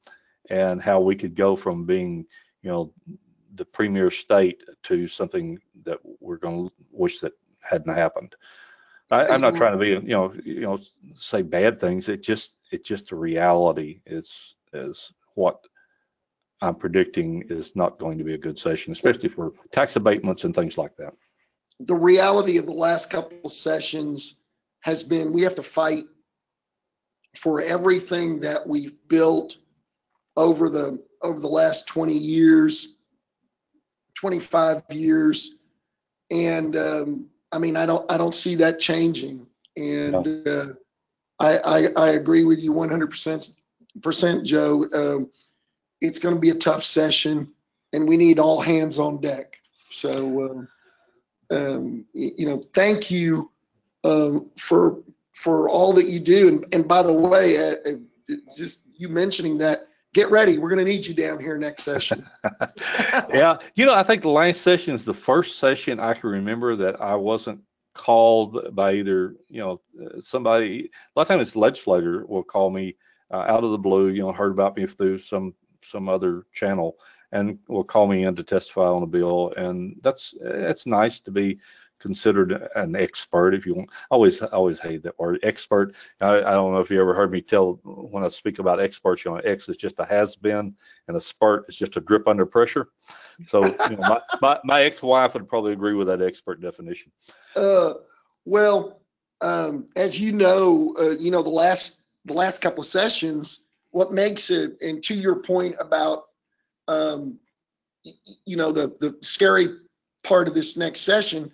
and 0.51 0.83
how 0.83 1.01
we 1.01 1.15
could 1.17 1.35
go 1.35 1.57
from 1.57 1.87
being, 1.87 2.27
you 2.63 2.71
know, 2.71 2.93
the 3.55 3.65
premier 3.65 4.11
state 4.11 4.63
to 4.85 5.07
something 5.07 5.59
that 5.85 5.99
we're 6.21 6.37
going 6.37 6.69
to 6.69 6.75
wish 6.91 7.21
that 7.21 7.33
hadn't 7.61 7.95
happened. 7.95 8.35
I, 9.13 9.35
am 9.35 9.41
not 9.41 9.57
trying 9.57 9.73
to 9.73 9.79
be, 9.79 9.89
you 9.89 10.01
know, 10.01 10.33
you 10.45 10.61
know, 10.61 10.79
say 11.15 11.43
bad 11.43 11.81
things. 11.81 12.09
It 12.09 12.23
just, 12.23 12.61
it's 12.71 12.89
just 12.89 13.11
a 13.11 13.17
reality. 13.17 14.01
Is 14.07 14.55
is 14.73 15.13
what 15.35 15.65
I'm 16.63 16.77
predicting 16.77 17.45
is 17.49 17.75
not 17.75 17.99
going 17.99 18.19
to 18.19 18.25
be 18.25 18.35
a 18.35 18.39
good 18.39 18.59
session, 18.59 18.93
especially 18.93 19.29
for 19.29 19.53
tax 19.73 19.97
abatements 19.97 20.45
and 20.45 20.55
things 20.55 20.79
like 20.79 20.97
that. 20.97 21.15
The 21.81 21.95
reality 21.95 22.59
of 22.59 22.66
the 22.66 22.73
last 22.73 23.11
couple 23.11 23.38
of 23.45 23.53
sessions 23.53 24.37
has 24.83 25.03
been 25.03 25.33
we 25.33 25.43
have 25.43 25.55
to 25.55 25.62
fight 25.62 26.05
for 27.37 27.61
everything 27.61 28.40
that 28.40 28.66
we've 28.66 28.97
built 29.09 29.59
over 30.37 30.69
the 30.69 31.03
over 31.23 31.38
the 31.38 31.49
last 31.49 31.87
20 31.87 32.12
years 32.12 32.95
25 34.21 34.83
years. 34.90 35.55
And 36.31 36.77
um, 36.77 37.27
i 37.53 37.59
mean 37.59 37.77
i 37.77 37.85
don't 37.85 38.11
i 38.11 38.16
don't 38.16 38.35
see 38.35 38.55
that 38.57 38.79
changing. 38.79 39.47
And 39.77 40.12
no. 40.12 40.43
uh, 40.47 40.66
I, 41.38 41.59
I, 41.59 41.88
I 41.97 42.09
agree 42.11 42.45
with 42.45 42.59
you 42.59 42.73
100% 42.73 44.45
joe. 44.45 44.85
Um, 44.93 45.31
it's 46.03 46.19
going 46.19 46.35
to 46.35 46.40
be 46.40 46.51
a 46.51 46.55
tough 46.55 46.85
session 46.85 47.51
and 47.93 48.07
we 48.07 48.16
need 48.16 48.38
all 48.38 48.61
hands 48.61 48.99
on 48.99 49.21
deck. 49.21 49.57
So 49.90 50.40
uh, 50.43 50.64
um, 51.51 52.05
you 52.13 52.47
know 52.47 52.63
thank 52.75 53.11
you 53.11 53.51
um, 54.05 54.51
for 54.57 54.99
for 55.41 55.69
all 55.69 55.93
that 55.95 56.07
you 56.07 56.21
do. 56.21 56.49
And, 56.49 56.67
and 56.73 56.87
by 56.87 57.03
the 57.03 57.13
way, 57.13 57.57
uh, 57.57 57.77
uh 57.87 58.37
just 58.57 58.81
you 58.95 59.09
mentioning 59.09 59.59
that, 59.59 59.89
get 60.15 60.31
ready. 60.31 60.59
We're 60.59 60.69
going 60.69 60.85
to 60.85 60.91
need 60.91 61.07
you 61.07 61.15
down 61.15 61.41
here 61.41 61.57
next 61.57 61.83
session. 61.83 62.29
yeah, 63.33 63.59
you 63.75 63.87
know, 63.87 63.95
I 63.95 64.03
think 64.03 64.23
the 64.23 64.29
last 64.29 64.61
session 64.61 64.95
is 64.95 65.05
the 65.05 65.15
first 65.15 65.59
session 65.59 65.99
I 65.99 66.15
can 66.15 66.31
remember 66.31 66.77
that 66.77 67.01
I 67.01 67.15
wasn't 67.15 67.61
called 67.95 68.75
by 68.75 68.95
either 68.95 69.37
you 69.49 69.61
know 69.61 69.81
uh, 70.01 70.21
somebody. 70.21 70.91
A 71.17 71.19
lot 71.19 71.23
of 71.23 71.29
times, 71.29 71.57
legislator 71.57 72.27
will 72.27 72.45
call 72.45 72.71
me 72.71 72.97
uh, 73.33 73.45
out 73.49 73.65
of 73.65 73.71
the 73.71 73.79
blue. 73.79 74.09
You 74.09 74.23
know, 74.23 74.33
heard 74.33 74.53
about 74.53 74.77
me 74.77 74.87
through 74.87 75.19
some 75.19 75.55
some 75.83 76.09
other 76.09 76.45
channel 76.53 76.97
and 77.33 77.59
will 77.69 77.85
call 77.85 78.07
me 78.07 78.25
in 78.25 78.37
to 78.37 78.43
testify 78.43 78.87
on 78.87 79.03
a 79.03 79.07
bill. 79.07 79.53
And 79.57 79.97
that's 80.03 80.35
it's 80.40 80.87
nice 80.87 81.21
to 81.21 81.31
be 81.31 81.59
considered 82.01 82.69
an 82.75 82.97
expert 82.97 83.55
if 83.55 83.66
you 83.66 83.75
want. 83.75 83.90
Always 84.11 84.43
always 84.43 84.81
hate 84.81 85.03
that 85.05 85.19
word 85.19 85.38
expert. 85.43 85.95
I, 86.21 86.38
I, 86.38 86.53
don't 86.53 86.73
know 86.73 86.81
if 86.81 86.90
you 86.90 87.01
ever 87.01 87.14
heard 87.14 87.31
me 87.31 87.40
tell 87.43 87.79
when 87.85 88.25
i 88.25 88.29
speak 88.29 88.59
about 88.59 88.81
experts 88.81 89.25
you 89.25 89.31
know 89.31 89.37
x 89.38 89.69
is 89.69 89.77
just 89.77 89.99
a 89.99 90.05
has 90.05 90.35
been 90.35 90.75
and 91.07 91.16
a 91.16 91.21
spurt 91.21 91.66
is 91.69 91.77
just 91.77 91.97
a 91.97 92.01
drip 92.01 92.27
under 92.27 92.47
pressure. 92.47 92.88
So 93.47 93.64
you 93.64 93.97
know, 93.97 94.09
my, 94.09 94.21
my, 94.40 94.61
my, 94.64 94.83
ex-wife 94.83 95.35
would 95.35 95.49
probably 95.49 95.73
agree 95.73 95.95
with 95.95 96.09
that 96.09 96.23
expert 96.23 96.61
definition. 96.61 97.12
Uh, 97.55 97.95
well 98.45 99.03
um, 99.43 99.87
as 99.97 100.19
you 100.19 100.33
know 100.33 100.95
uh, 100.99 101.11
you 101.11 101.31
know 101.31 101.43
the 101.43 101.51
last 101.51 101.97
the 102.25 102.35
last 102.35 102.61
couple 102.61 102.81
of 102.81 102.87
sessions 102.87 103.61
what 103.93 104.12
makes 104.12 104.51
it 104.51 104.81
and 104.81 105.03
to 105.03 105.14
your 105.14 105.37
point 105.37 105.75
about 105.81 106.25
um, 106.90 107.38
you 108.44 108.57
know 108.57 108.72
the 108.72 108.88
the 109.00 109.16
scary 109.22 109.68
part 110.24 110.48
of 110.48 110.55
this 110.55 110.76
next 110.76 111.00
session 111.00 111.50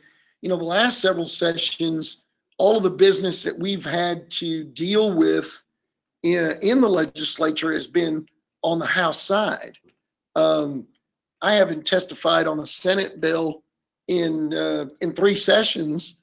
you 0.47 0.49
know, 0.49 0.57
the 0.57 0.65
last 0.65 1.01
several 1.01 1.27
sessions, 1.27 2.23
all 2.59 2.77
of 2.77 2.85
the 2.85 2.91
business 2.91 3.43
that 3.43 3.59
we've 3.59 3.85
had 3.85 4.31
to 4.31 4.63
deal 4.63 5.13
with 5.13 5.63
in, 6.23 6.57
in 6.63 6.81
the 6.81 6.89
legislature 6.89 7.73
has 7.73 7.89
been 7.89 8.25
on 8.63 8.79
the 8.79 8.87
House 8.87 9.21
side. 9.21 9.77
Um, 10.37 10.87
I 11.43 11.55
haven't 11.55 11.85
testified 11.85 12.47
on 12.47 12.61
a 12.61 12.67
Senate 12.67 13.21
bill 13.21 13.65
in 14.07 14.55
uh, 14.55 14.87
in 15.01 15.15
three 15.15 15.35
sessions 15.35 16.19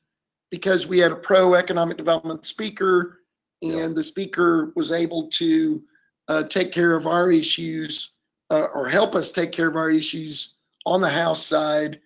because 0.52 0.88
we 0.88 1.00
had 1.00 1.12
a 1.12 1.18
pro 1.18 1.56
economic 1.56 1.98
development 1.98 2.46
speaker, 2.46 3.20
and 3.62 3.94
the 3.94 4.04
speaker 4.04 4.72
was 4.78 4.94
able 4.94 5.28
to 5.32 5.84
uh, 6.30 6.44
take 6.44 6.72
care 6.72 6.96
of 6.96 7.08
our 7.08 7.30
issues 7.30 8.13
uh, 8.54 8.68
or 8.76 8.88
help 8.88 9.16
us 9.16 9.32
take 9.32 9.52
care 9.52 9.68
of 9.68 9.76
our 9.76 9.90
issues 9.90 10.56
on 10.86 11.02
the 11.02 11.10
House 11.10 11.46
side 11.46 12.00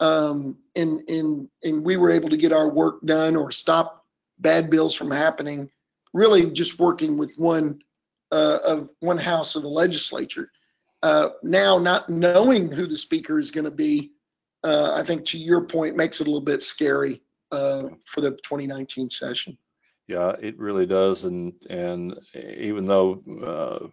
um, 0.00 0.56
and 0.76 1.00
and 1.08 1.48
and 1.62 1.84
we 1.84 1.96
were 1.96 2.10
able 2.10 2.30
to 2.30 2.36
get 2.36 2.52
our 2.52 2.68
work 2.68 3.00
done 3.04 3.36
or 3.36 3.50
stop 3.50 4.06
bad 4.38 4.70
bills 4.70 4.94
from 4.94 5.10
happening. 5.10 5.70
Really, 6.12 6.50
just 6.50 6.78
working 6.78 7.18
with 7.18 7.36
one 7.36 7.80
uh, 8.32 8.58
of 8.64 8.88
one 9.00 9.18
house 9.18 9.56
of 9.56 9.62
the 9.62 9.68
legislature. 9.68 10.50
Uh, 11.02 11.30
now, 11.42 11.78
not 11.78 12.08
knowing 12.08 12.70
who 12.70 12.86
the 12.86 12.98
speaker 12.98 13.38
is 13.38 13.50
going 13.50 13.64
to 13.64 13.70
be, 13.70 14.12
uh, 14.64 14.94
I 14.94 15.04
think 15.04 15.24
to 15.26 15.38
your 15.38 15.62
point, 15.62 15.96
makes 15.96 16.20
it 16.20 16.26
a 16.26 16.30
little 16.30 16.44
bit 16.44 16.60
scary 16.62 17.22
uh, 17.52 17.84
for 18.06 18.20
the 18.20 18.30
2019 18.30 19.08
session. 19.10 19.56
Yeah, 20.08 20.32
it 20.40 20.58
really 20.58 20.86
does, 20.86 21.24
and 21.24 21.52
and 21.68 22.18
even 22.34 22.86
though 22.86 23.22
uh, 23.44 23.88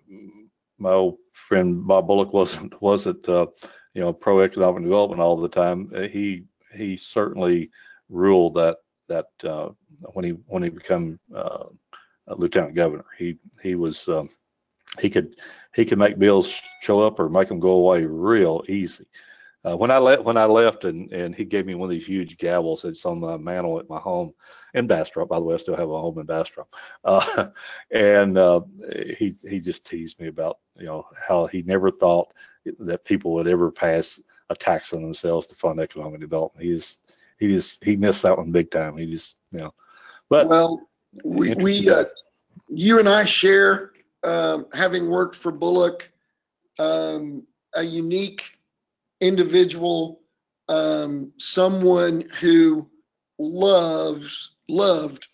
my 0.78 0.92
old 0.92 1.18
friend 1.34 1.86
Bob 1.86 2.08
Bullock 2.08 2.34
wasn't 2.34 2.80
wasn't 2.82 3.28
uh, 3.30 3.48
you 3.94 4.02
know 4.02 4.14
pro 4.14 4.42
economic 4.42 4.84
development 4.84 5.22
all 5.22 5.38
the 5.38 5.50
time. 5.50 5.92
Uh, 5.96 6.02
he 6.02 6.44
he 6.74 6.98
certainly 6.98 7.70
ruled 8.10 8.56
that 8.56 8.78
that 9.08 9.28
uh, 9.44 9.70
when 10.14 10.26
he 10.26 10.32
when 10.48 10.64
he 10.64 10.70
became 10.70 11.20
uh, 11.36 11.66
lieutenant 12.28 12.76
governor, 12.76 13.06
he 13.18 13.38
he 13.62 13.76
was 13.76 14.08
um, 14.08 14.30
he 15.00 15.10
could 15.10 15.36
he 15.76 15.86
could 15.86 16.00
make 16.00 16.20
bills 16.20 16.62
show 16.82 17.02
up 17.02 17.20
or 17.20 17.30
make 17.30 17.48
them 17.48 17.60
go 17.60 17.72
away 17.72 18.06
real 18.06 18.64
easy. 18.68 19.06
Uh, 19.66 19.76
when 19.76 19.90
I 19.90 19.98
left, 19.98 20.24
when 20.24 20.38
I 20.38 20.46
left, 20.46 20.86
and 20.86 21.12
and 21.12 21.34
he 21.34 21.44
gave 21.44 21.66
me 21.66 21.74
one 21.74 21.90
of 21.90 21.92
these 21.92 22.06
huge 22.06 22.38
gavels 22.38 22.84
that's 22.84 23.06
on 23.06 23.20
the 23.20 23.38
mantle 23.40 23.80
at 23.80 23.90
my 23.90 24.00
home 24.00 24.34
in 24.76 24.86
Bastrop. 24.86 25.30
By 25.30 25.38
the 25.38 25.44
way, 25.44 25.56
I 25.56 25.58
still 25.58 25.76
have 25.76 25.90
a 25.90 26.00
home 26.00 26.20
in 26.20 26.26
Bastrop. 26.26 26.74
Uh, 27.04 27.48
and 27.92 28.38
uh, 28.38 28.62
he 29.18 29.34
he 29.48 29.60
just 29.60 29.86
teased 29.86 30.20
me 30.20 30.28
about 30.28 30.60
you 30.78 30.86
know 30.86 31.08
how 31.18 31.48
he 31.48 31.64
never 31.64 31.90
thought 31.90 32.32
that 32.80 33.06
people 33.06 33.34
would 33.34 33.48
ever 33.48 33.72
pass 33.72 34.20
a 34.52 34.56
tax 34.56 34.94
on 34.94 35.02
themselves 35.02 35.48
to 35.48 35.56
fund 35.56 35.80
economic 35.80 36.20
development. 36.20 36.64
He 36.64 36.76
just 36.76 37.14
he 37.40 37.48
just 37.48 37.84
he 37.84 37.96
missed 37.96 38.22
that 38.22 38.38
one 38.38 38.52
big 38.52 38.70
time. 38.70 38.98
He 38.98 39.08
just 39.08 39.38
you 39.52 39.60
know, 39.60 39.74
but 40.30 40.48
well, 40.48 40.88
we 41.24 41.56
we 41.56 41.90
uh, 41.90 42.06
you 42.70 43.00
and 43.00 43.10
I 43.10 43.26
share 43.26 43.94
um, 44.24 44.68
having 44.74 45.10
worked 45.10 45.36
for 45.36 45.52
Bullock, 45.52 46.12
um, 46.78 47.48
a 47.74 47.84
unique 47.84 48.56
individual, 49.22 50.22
um, 50.68 51.32
someone 51.38 52.24
who 52.40 52.90
loves 53.38 54.56
loved 54.68 55.28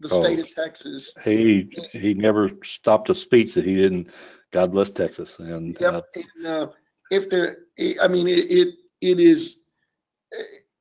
the 0.00 0.08
oh, 0.10 0.22
state 0.22 0.38
of 0.38 0.54
Texas. 0.54 1.12
He 1.24 1.70
he 1.92 2.14
never 2.14 2.50
stopped 2.64 3.10
a 3.10 3.14
speech 3.14 3.54
that 3.54 3.64
he 3.64 3.76
didn't 3.76 4.10
God 4.52 4.72
bless 4.72 4.90
Texas. 4.90 5.38
And, 5.38 5.76
yep. 5.80 5.94
uh, 5.94 6.02
and 6.14 6.46
uh, 6.46 6.66
if 7.10 7.28
there, 7.28 7.58
I 8.00 8.06
mean, 8.06 8.28
it, 8.28 8.50
it, 8.50 8.74
it 9.00 9.18
is, 9.18 9.62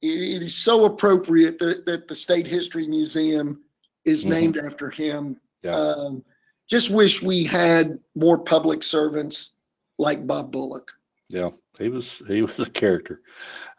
it 0.01 0.43
is 0.43 0.55
so 0.55 0.85
appropriate 0.85 1.57
that, 1.59 1.85
that 1.85 2.07
the 2.07 2.15
State 2.15 2.45
History 2.45 2.87
Museum 2.87 3.61
is 4.05 4.21
mm-hmm. 4.21 4.33
named 4.33 4.57
after 4.57 4.89
him. 4.89 5.39
Yeah. 5.63 5.75
Um, 5.75 6.23
just 6.69 6.89
wish 6.89 7.21
we 7.21 7.43
had 7.43 7.97
more 8.15 8.37
public 8.37 8.83
servants 8.83 9.53
like 9.97 10.27
Bob 10.27 10.51
Bullock. 10.51 10.91
Yeah, 11.31 11.49
he 11.79 11.89
was 11.89 12.21
he 12.27 12.41
was 12.41 12.59
a 12.59 12.69
character. 12.69 13.21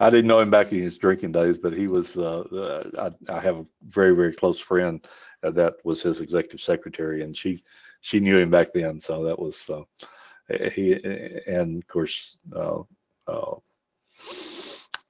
I 0.01 0.11
didn't 0.11 0.29
know 0.29 0.41
him 0.41 0.51
back 0.51 0.73
in 0.73 0.83
his 0.83 0.99
drinking 0.99 1.33
days, 1.33 1.59
but 1.59 1.73
he 1.73 1.87
was. 1.87 2.17
Uh, 2.17 2.41
uh, 2.53 3.11
I, 3.29 3.33
I 3.33 3.41
have 3.41 3.57
a 3.59 3.67
very 3.87 4.15
very 4.15 4.33
close 4.33 4.59
friend 4.59 5.07
uh, 5.43 5.51
that 5.53 5.75
was 5.85 6.03
his 6.03 6.21
executive 6.21 6.61
secretary, 6.61 7.23
and 7.23 7.37
she 7.37 7.63
she 8.01 8.21
knew 8.21 8.39
him 8.39 8.51
back 8.51 8.73
then. 8.73 8.99
So 8.99 9.25
that 9.25 9.39
was 9.39 9.69
uh, 9.71 9.83
he, 10.73 10.95
and 11.47 11.83
of 11.83 11.89
course 11.89 12.39
uh, 12.57 12.81
uh, 13.29 13.55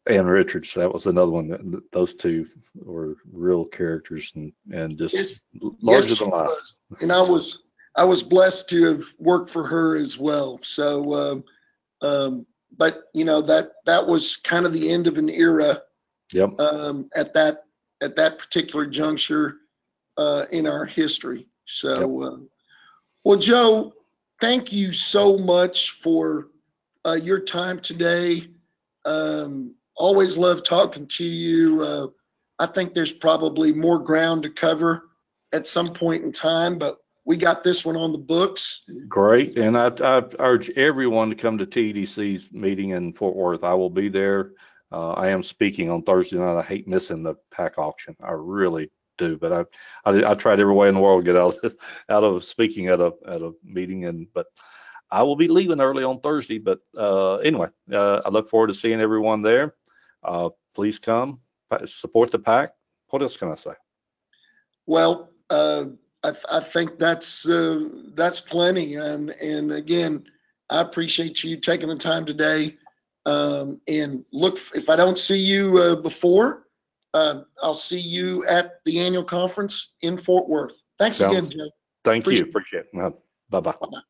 Ann 0.07 0.27
Richards. 0.27 0.75
That 0.75 0.93
was 0.93 1.07
another 1.07 1.31
one. 1.31 1.49
That, 1.49 1.93
those 1.93 2.15
two 2.15 2.49
were 2.75 3.17
real 3.33 3.65
characters 3.65 4.33
and 4.35 4.53
and 4.73 4.99
just 4.99 5.15
Yes, 5.15 5.41
larger 5.81 6.09
yes, 6.09 6.19
than 6.19 6.31
life. 6.31 6.49
was. 6.49 6.79
And 7.01 7.13
I 7.13 7.23
was 7.23 7.65
I 7.95 8.05
was 8.05 8.23
blessed 8.23 8.69
to 8.71 8.85
have 8.85 9.05
worked 9.19 9.51
for 9.51 9.67
her 9.67 9.97
as 9.97 10.19
well. 10.19 10.59
So, 10.63 11.15
um, 11.15 11.45
um, 12.03 12.47
but 12.77 13.05
you 13.15 13.25
know 13.25 13.41
that 13.43 13.73
that 13.87 14.07
was 14.07 14.37
kind 14.37 14.67
of 14.67 14.73
the 14.73 14.91
end 14.91 15.07
of 15.07 15.17
an 15.19 15.29
era 15.29 15.83
Yep. 16.33 16.61
um, 16.61 17.11
at 17.15 17.35
that 17.35 17.65
at 18.03 18.17
that 18.17 18.39
particular 18.39 18.87
juncture 18.87 19.59
uh, 20.17 20.47
in 20.51 20.67
our 20.67 20.85
history. 20.85 21.47
So, 21.67 22.23
uh, 22.23 22.37
well, 23.25 23.39
Joe, 23.39 23.93
thank 24.41 24.73
you 24.73 24.93
so 24.93 25.39
much 25.39 25.93
for 26.03 26.49
uh, 27.07 27.19
your 27.23 27.41
time 27.41 27.81
today. 27.81 28.49
Um, 29.05 29.75
always 29.97 30.37
love 30.37 30.65
talking 30.65 31.07
to 31.07 31.25
you. 31.25 31.83
Uh, 31.83 32.07
I 32.59 32.67
think 32.67 32.93
there's 32.93 33.13
probably 33.13 33.73
more 33.73 33.99
ground 33.99 34.43
to 34.45 34.51
cover 34.51 35.11
at 35.53 35.67
some 35.67 35.93
point 35.93 36.25
in 36.25 36.33
time, 36.33 36.79
but 36.79 36.99
we 37.25 37.37
got 37.37 37.63
this 37.63 37.85
one 37.85 37.97
on 37.97 38.13
the 38.13 38.19
books. 38.19 38.85
Great, 39.09 39.57
and 39.57 39.77
I, 39.77 39.93
I 40.01 40.23
urge 40.39 40.71
everyone 40.71 41.31
to 41.31 41.37
come 41.37 41.59
to 41.59 41.67
TEDC's 41.67 42.53
meeting 42.53 42.91
in 42.91 43.13
Fort 43.13 43.37
Worth. 43.37 43.65
I 43.65 43.75
will 43.75 43.91
be 43.91 44.09
there. 44.09 44.53
Uh, 44.91 45.13
I 45.13 45.29
am 45.29 45.43
speaking 45.43 45.91
on 45.91 46.03
Thursday 46.03 46.37
night. 46.37 46.59
I 46.59 46.63
hate 46.63 46.89
missing 46.89 47.23
the 47.23 47.35
PAC 47.51 47.79
auction. 47.79 48.17
I 48.23 48.33
really 48.33 48.91
do, 49.19 49.39
but 49.39 49.53
I, 49.53 50.11
I, 50.11 50.33
I 50.33 50.35
tried 50.35 50.61
every 50.61 50.75
way 50.75 50.89
in 50.89 50.95
the 50.95 51.01
world 51.01 51.25
to 51.25 51.33
get 51.33 51.41
out 51.41 51.57
of 51.63 51.75
out 52.09 52.25
of 52.25 52.45
speaking 52.45 52.89
at 52.89 53.01
a 53.01 53.13
at 53.27 53.43
a 53.43 53.53
meeting, 53.65 54.07
and 54.07 54.27
but 54.35 54.47
I 55.11 55.23
will 55.23 55.37
be 55.37 55.49
leaving 55.49 55.81
early 55.81 56.05
on 56.05 56.21
Thursday. 56.21 56.59
But 56.59 56.81
uh, 56.97 57.37
anyway, 57.37 57.69
uh, 57.93 58.23
I 58.25 58.29
look 58.31 58.51
forward 58.51 58.69
to 58.69 58.75
seeing 58.75 59.01
everyone 59.01 59.43
there. 59.43 59.75
Uh, 60.23 60.51
please 60.75 60.99
come 60.99 61.41
support 61.87 62.31
the 62.31 62.39
PAC. 62.39 62.71
What 63.09 63.23
else 63.23 63.37
can 63.37 63.51
I 63.51 63.57
say? 63.57 63.73
Well, 64.87 65.31
I, 66.25 66.35
I 66.51 66.61
think 66.61 66.99
that's 66.99 67.49
uh, 67.49 67.89
that's 68.15 68.41
plenty. 68.41 68.95
And 68.97 69.31
and 69.31 69.73
again, 69.73 70.25
I 70.71 70.81
appreciate 70.81 71.43
you 71.45 71.59
taking 71.59 71.89
the 71.89 71.97
time 71.97 72.25
today. 72.25 72.77
Um, 73.27 73.81
and 73.87 74.25
look, 74.33 74.59
if 74.75 74.89
I 74.89 74.97
don't 74.97 75.19
see 75.19 75.39
you 75.39 75.79
uh, 75.79 75.97
before, 75.97 76.67
uh, 77.15 77.43
I'll 77.63 77.75
see 77.75 78.01
you 78.01 78.45
at 78.47 78.81
the 78.85 79.01
annual 79.01 79.25
conference 79.25 79.95
in 80.03 80.19
Fort 80.19 80.49
Worth. 80.49 80.85
Thanks 80.99 81.21
again, 81.21 81.51
Joe. 81.51 81.71
Thank 82.05 82.25
Appreciate 82.25 82.47
you. 82.47 82.51
Appreciate 82.51 82.85
it. 82.93 83.23
Bye 83.51 83.61
bye. 83.61 84.01